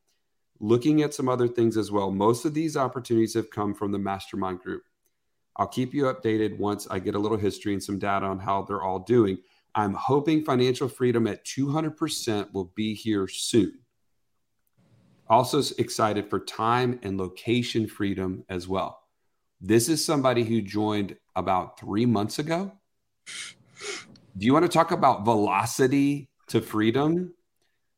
looking 0.58 1.02
at 1.02 1.14
some 1.14 1.28
other 1.28 1.48
things 1.48 1.76
as 1.76 1.90
well. 1.90 2.10
Most 2.10 2.44
of 2.44 2.54
these 2.54 2.76
opportunities 2.76 3.34
have 3.34 3.50
come 3.50 3.74
from 3.74 3.92
the 3.92 3.98
mastermind 3.98 4.60
group. 4.60 4.82
I'll 5.56 5.66
keep 5.66 5.92
you 5.92 6.04
updated 6.04 6.58
once 6.58 6.86
I 6.90 6.98
get 6.98 7.14
a 7.14 7.18
little 7.18 7.38
history 7.38 7.72
and 7.72 7.82
some 7.82 7.98
data 7.98 8.26
on 8.26 8.38
how 8.38 8.62
they're 8.62 8.82
all 8.82 9.00
doing. 9.00 9.38
I'm 9.74 9.94
hoping 9.94 10.44
financial 10.44 10.88
freedom 10.88 11.26
at 11.26 11.44
200% 11.44 12.52
will 12.52 12.72
be 12.74 12.94
here 12.94 13.28
soon. 13.28 13.80
Also 15.28 15.62
excited 15.78 16.28
for 16.28 16.40
time 16.40 16.98
and 17.02 17.16
location 17.16 17.86
freedom 17.86 18.44
as 18.48 18.66
well. 18.66 19.00
This 19.60 19.88
is 19.88 20.04
somebody 20.04 20.44
who 20.44 20.60
joined 20.60 21.16
about 21.36 21.78
three 21.78 22.06
months 22.06 22.38
ago. 22.38 22.72
Do 24.40 24.46
you 24.46 24.54
want 24.54 24.64
to 24.64 24.70
talk 24.70 24.90
about 24.90 25.26
velocity 25.26 26.30
to 26.46 26.62
freedom? 26.62 27.34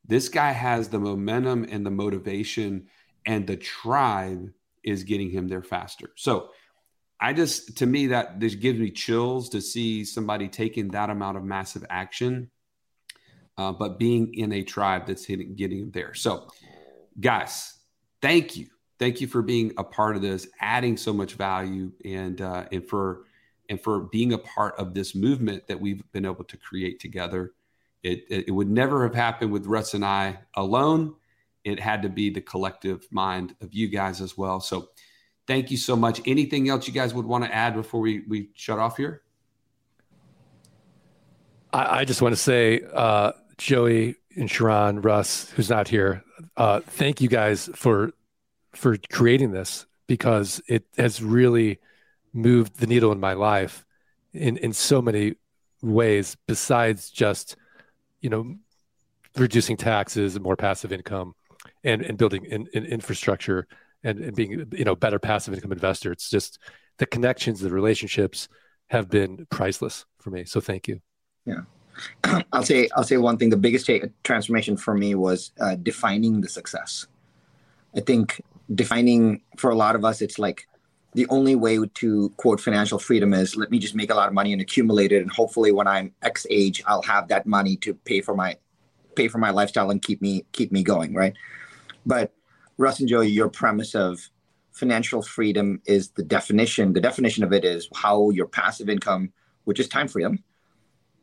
This 0.04 0.28
guy 0.28 0.50
has 0.50 0.88
the 0.88 0.98
momentum 0.98 1.64
and 1.70 1.86
the 1.86 1.90
motivation, 1.92 2.88
and 3.24 3.46
the 3.46 3.56
tribe 3.56 4.50
is 4.82 5.04
getting 5.04 5.30
him 5.30 5.46
there 5.46 5.62
faster. 5.62 6.10
So, 6.16 6.48
I 7.20 7.32
just, 7.32 7.78
to 7.78 7.86
me, 7.86 8.08
that 8.08 8.40
this 8.40 8.56
gives 8.56 8.80
me 8.80 8.90
chills 8.90 9.50
to 9.50 9.60
see 9.60 10.04
somebody 10.04 10.48
taking 10.48 10.88
that 10.88 11.10
amount 11.10 11.36
of 11.36 11.44
massive 11.44 11.84
action, 11.88 12.50
uh, 13.56 13.70
but 13.70 14.00
being 14.00 14.34
in 14.34 14.52
a 14.52 14.64
tribe 14.64 15.06
that's 15.06 15.24
hitting, 15.24 15.54
getting 15.54 15.78
him 15.78 15.90
there. 15.92 16.12
So, 16.12 16.48
guys, 17.20 17.78
thank 18.20 18.56
you, 18.56 18.66
thank 18.98 19.20
you 19.20 19.28
for 19.28 19.42
being 19.42 19.74
a 19.78 19.84
part 19.84 20.16
of 20.16 20.22
this, 20.22 20.48
adding 20.60 20.96
so 20.96 21.12
much 21.12 21.34
value, 21.34 21.92
and 22.04 22.40
uh, 22.40 22.64
and 22.72 22.84
for 22.84 23.26
and 23.68 23.80
for 23.80 24.00
being 24.00 24.32
a 24.32 24.38
part 24.38 24.76
of 24.78 24.94
this 24.94 25.14
movement 25.14 25.66
that 25.66 25.80
we've 25.80 26.02
been 26.12 26.24
able 26.24 26.44
to 26.44 26.56
create 26.56 27.00
together. 27.00 27.52
It, 28.02 28.24
it 28.28 28.50
would 28.50 28.68
never 28.68 29.04
have 29.04 29.14
happened 29.14 29.52
with 29.52 29.66
Russ 29.66 29.94
and 29.94 30.04
I 30.04 30.38
alone. 30.56 31.14
It 31.64 31.78
had 31.78 32.02
to 32.02 32.08
be 32.08 32.30
the 32.30 32.40
collective 32.40 33.06
mind 33.12 33.54
of 33.60 33.72
you 33.72 33.88
guys 33.88 34.20
as 34.20 34.36
well. 34.36 34.58
So 34.58 34.88
thank 35.46 35.70
you 35.70 35.76
so 35.76 35.94
much. 35.94 36.20
Anything 36.26 36.68
else 36.68 36.88
you 36.88 36.92
guys 36.92 37.14
would 37.14 37.26
want 37.26 37.44
to 37.44 37.54
add 37.54 37.74
before 37.74 38.00
we, 38.00 38.24
we 38.28 38.50
shut 38.54 38.80
off 38.80 38.96
here? 38.96 39.22
I, 41.72 42.00
I 42.00 42.04
just 42.04 42.20
want 42.20 42.32
to 42.32 42.40
say, 42.40 42.80
uh, 42.92 43.32
Joey 43.58 44.16
and 44.36 44.48
Sharran, 44.48 45.04
Russ, 45.04 45.50
who's 45.50 45.70
not 45.70 45.86
here, 45.86 46.24
uh, 46.56 46.80
thank 46.80 47.20
you 47.20 47.28
guys 47.28 47.70
for 47.74 48.12
for 48.74 48.96
creating 49.10 49.52
this 49.52 49.86
because 50.06 50.62
it 50.66 50.84
has 50.96 51.22
really 51.22 51.78
moved 52.32 52.78
the 52.78 52.86
needle 52.86 53.12
in 53.12 53.20
my 53.20 53.32
life 53.32 53.84
in 54.32 54.56
in 54.58 54.72
so 54.72 55.02
many 55.02 55.34
ways 55.82 56.36
besides 56.46 57.10
just 57.10 57.56
you 58.22 58.30
know, 58.30 58.56
reducing 59.36 59.76
taxes 59.76 60.34
and 60.34 60.42
more 60.42 60.56
passive 60.56 60.92
income 60.92 61.34
and, 61.84 62.00
and 62.02 62.16
building 62.16 62.44
in, 62.44 62.66
in 62.72 62.86
infrastructure 62.86 63.66
and, 64.02 64.18
and 64.18 64.34
being, 64.34 64.66
you 64.72 64.84
know, 64.84 64.96
better 64.96 65.18
passive 65.18 65.52
income 65.52 65.72
investor. 65.72 66.12
It's 66.12 66.30
just 66.30 66.58
the 66.98 67.06
connections, 67.06 67.60
the 67.60 67.70
relationships 67.70 68.48
have 68.88 69.10
been 69.10 69.46
priceless 69.50 70.06
for 70.18 70.30
me. 70.30 70.44
So 70.44 70.60
thank 70.60 70.88
you. 70.88 71.00
Yeah. 71.44 71.62
I'll 72.52 72.62
say 72.62 72.88
I'll 72.96 73.04
say 73.04 73.18
one 73.18 73.36
thing. 73.36 73.50
The 73.50 73.56
biggest 73.56 73.90
transformation 74.24 74.78
for 74.78 74.94
me 74.94 75.14
was 75.14 75.52
uh, 75.60 75.74
defining 75.74 76.40
the 76.40 76.48
success. 76.48 77.06
I 77.94 78.00
think 78.00 78.40
defining 78.74 79.42
for 79.58 79.70
a 79.70 79.74
lot 79.74 79.94
of 79.94 80.04
us, 80.04 80.22
it's 80.22 80.38
like 80.38 80.66
the 81.14 81.26
only 81.28 81.54
way 81.54 81.78
to 81.94 82.30
quote 82.38 82.60
financial 82.60 82.98
freedom 82.98 83.34
is 83.34 83.56
let 83.56 83.70
me 83.70 83.78
just 83.78 83.94
make 83.94 84.10
a 84.10 84.14
lot 84.14 84.28
of 84.28 84.34
money 84.34 84.52
and 84.52 84.62
accumulate 84.62 85.12
it 85.12 85.22
and 85.22 85.30
hopefully 85.30 85.72
when 85.72 85.86
i'm 85.86 86.12
x 86.22 86.46
age 86.50 86.82
i'll 86.86 87.02
have 87.02 87.28
that 87.28 87.46
money 87.46 87.76
to 87.76 87.94
pay 87.94 88.20
for 88.20 88.34
my 88.34 88.56
pay 89.14 89.28
for 89.28 89.38
my 89.38 89.50
lifestyle 89.50 89.90
and 89.90 90.02
keep 90.02 90.20
me 90.22 90.44
keep 90.52 90.72
me 90.72 90.82
going 90.82 91.14
right? 91.14 91.34
But 92.06 92.32
russ 92.78 93.00
and 93.00 93.08
joey 93.08 93.28
your 93.28 93.48
premise 93.48 93.94
of 93.94 94.28
financial 94.72 95.22
freedom 95.22 95.80
is 95.84 96.10
the 96.10 96.22
definition 96.22 96.92
the 96.92 97.00
definition 97.00 97.44
of 97.44 97.52
it 97.52 97.64
is 97.64 97.88
how 97.94 98.30
your 98.30 98.46
passive 98.46 98.88
income 98.88 99.32
which 99.64 99.78
is 99.78 99.88
time 99.88 100.08
freedom 100.08 100.42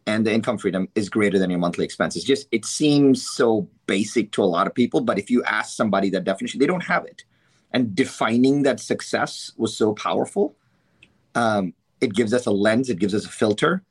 and 0.05 0.25
the 0.25 0.33
income 0.33 0.57
freedom 0.57 0.87
is 0.95 1.09
greater 1.09 1.37
than 1.37 1.51
your 1.51 1.59
monthly 1.59 1.85
expenses. 1.85 2.23
Just 2.23 2.47
it 2.51 2.65
seems 2.65 3.29
so 3.29 3.67
basic 3.85 4.31
to 4.31 4.43
a 4.43 4.45
lot 4.45 4.67
of 4.67 4.73
people 4.73 5.01
but 5.01 5.19
if 5.19 5.29
you 5.29 5.43
ask 5.43 5.75
somebody 5.75 6.09
that 6.11 6.23
definition 6.23 6.59
they 6.59 6.67
don't 6.67 6.83
have 6.83 7.05
it 7.05 7.23
and 7.71 7.95
defining 7.95 8.63
that 8.63 8.79
success 8.79 9.51
was 9.57 9.75
so 9.75 9.93
powerful. 9.93 10.55
Um, 11.35 11.73
it 12.01 12.13
gives 12.13 12.33
us 12.33 12.45
a 12.45 12.51
lens, 12.51 12.89
it 12.89 12.99
gives 12.99 13.13
us 13.13 13.25
a 13.25 13.29
filter, 13.29 13.83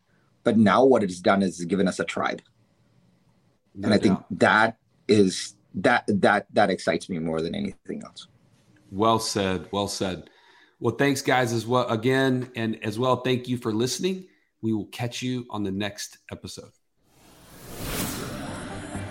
but 0.44 0.56
now 0.56 0.84
what 0.84 1.02
it's 1.02 1.20
done 1.20 1.42
is 1.42 1.64
given 1.64 1.86
us 1.86 2.00
a 2.00 2.04
tribe. 2.04 2.42
No 3.74 3.86
and 3.86 3.94
I 3.94 3.98
think 3.98 4.18
that 4.30 4.78
is 5.06 5.54
that 5.74 6.04
that 6.08 6.46
that 6.52 6.70
excites 6.70 7.08
me 7.08 7.18
more 7.18 7.40
than 7.40 7.54
anything 7.54 8.02
else. 8.04 8.26
Well 8.90 9.18
said. 9.18 9.68
Well 9.70 9.88
said. 9.88 10.30
Well, 10.80 10.94
thanks, 10.94 11.22
guys, 11.22 11.52
as 11.52 11.66
well 11.66 11.88
again, 11.88 12.50
and 12.54 12.82
as 12.84 12.98
well, 12.98 13.16
thank 13.16 13.48
you 13.48 13.56
for 13.56 13.72
listening. 13.72 14.26
We 14.62 14.72
will 14.72 14.86
catch 14.86 15.22
you 15.22 15.44
on 15.50 15.64
the 15.64 15.72
next 15.72 16.18
episode. 16.30 16.70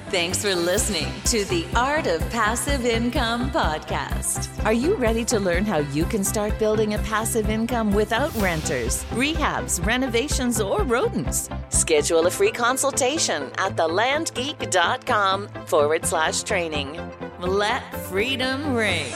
Thanks 0.10 0.42
for 0.42 0.56
listening 0.56 1.12
to 1.26 1.44
the 1.46 1.66
Art 1.76 2.08
of 2.08 2.22
Passive 2.30 2.86
Income 2.86 3.52
podcast. 3.52 4.48
Are 4.64 4.72
you 4.72 4.96
ready 4.96 5.26
to 5.26 5.38
learn 5.38 5.66
how 5.66 5.80
you 5.80 6.06
can 6.06 6.24
start 6.24 6.58
building 6.58 6.94
a 6.94 7.00
passive 7.00 7.50
income 7.50 7.92
without 7.92 8.34
renters, 8.36 9.04
rehabs, 9.12 9.86
renovations, 9.86 10.62
or 10.62 10.84
rodents? 10.84 11.50
Schedule 11.68 12.26
a 12.26 12.32
free 12.32 12.52
consultation 12.52 13.52
at 13.58 13.76
thelandgeek.com 13.76 15.50
forward 15.66 16.06
slash 16.06 16.44
training. 16.44 16.98
Let 17.42 17.94
freedom 18.06 18.74
ring. 18.74 19.12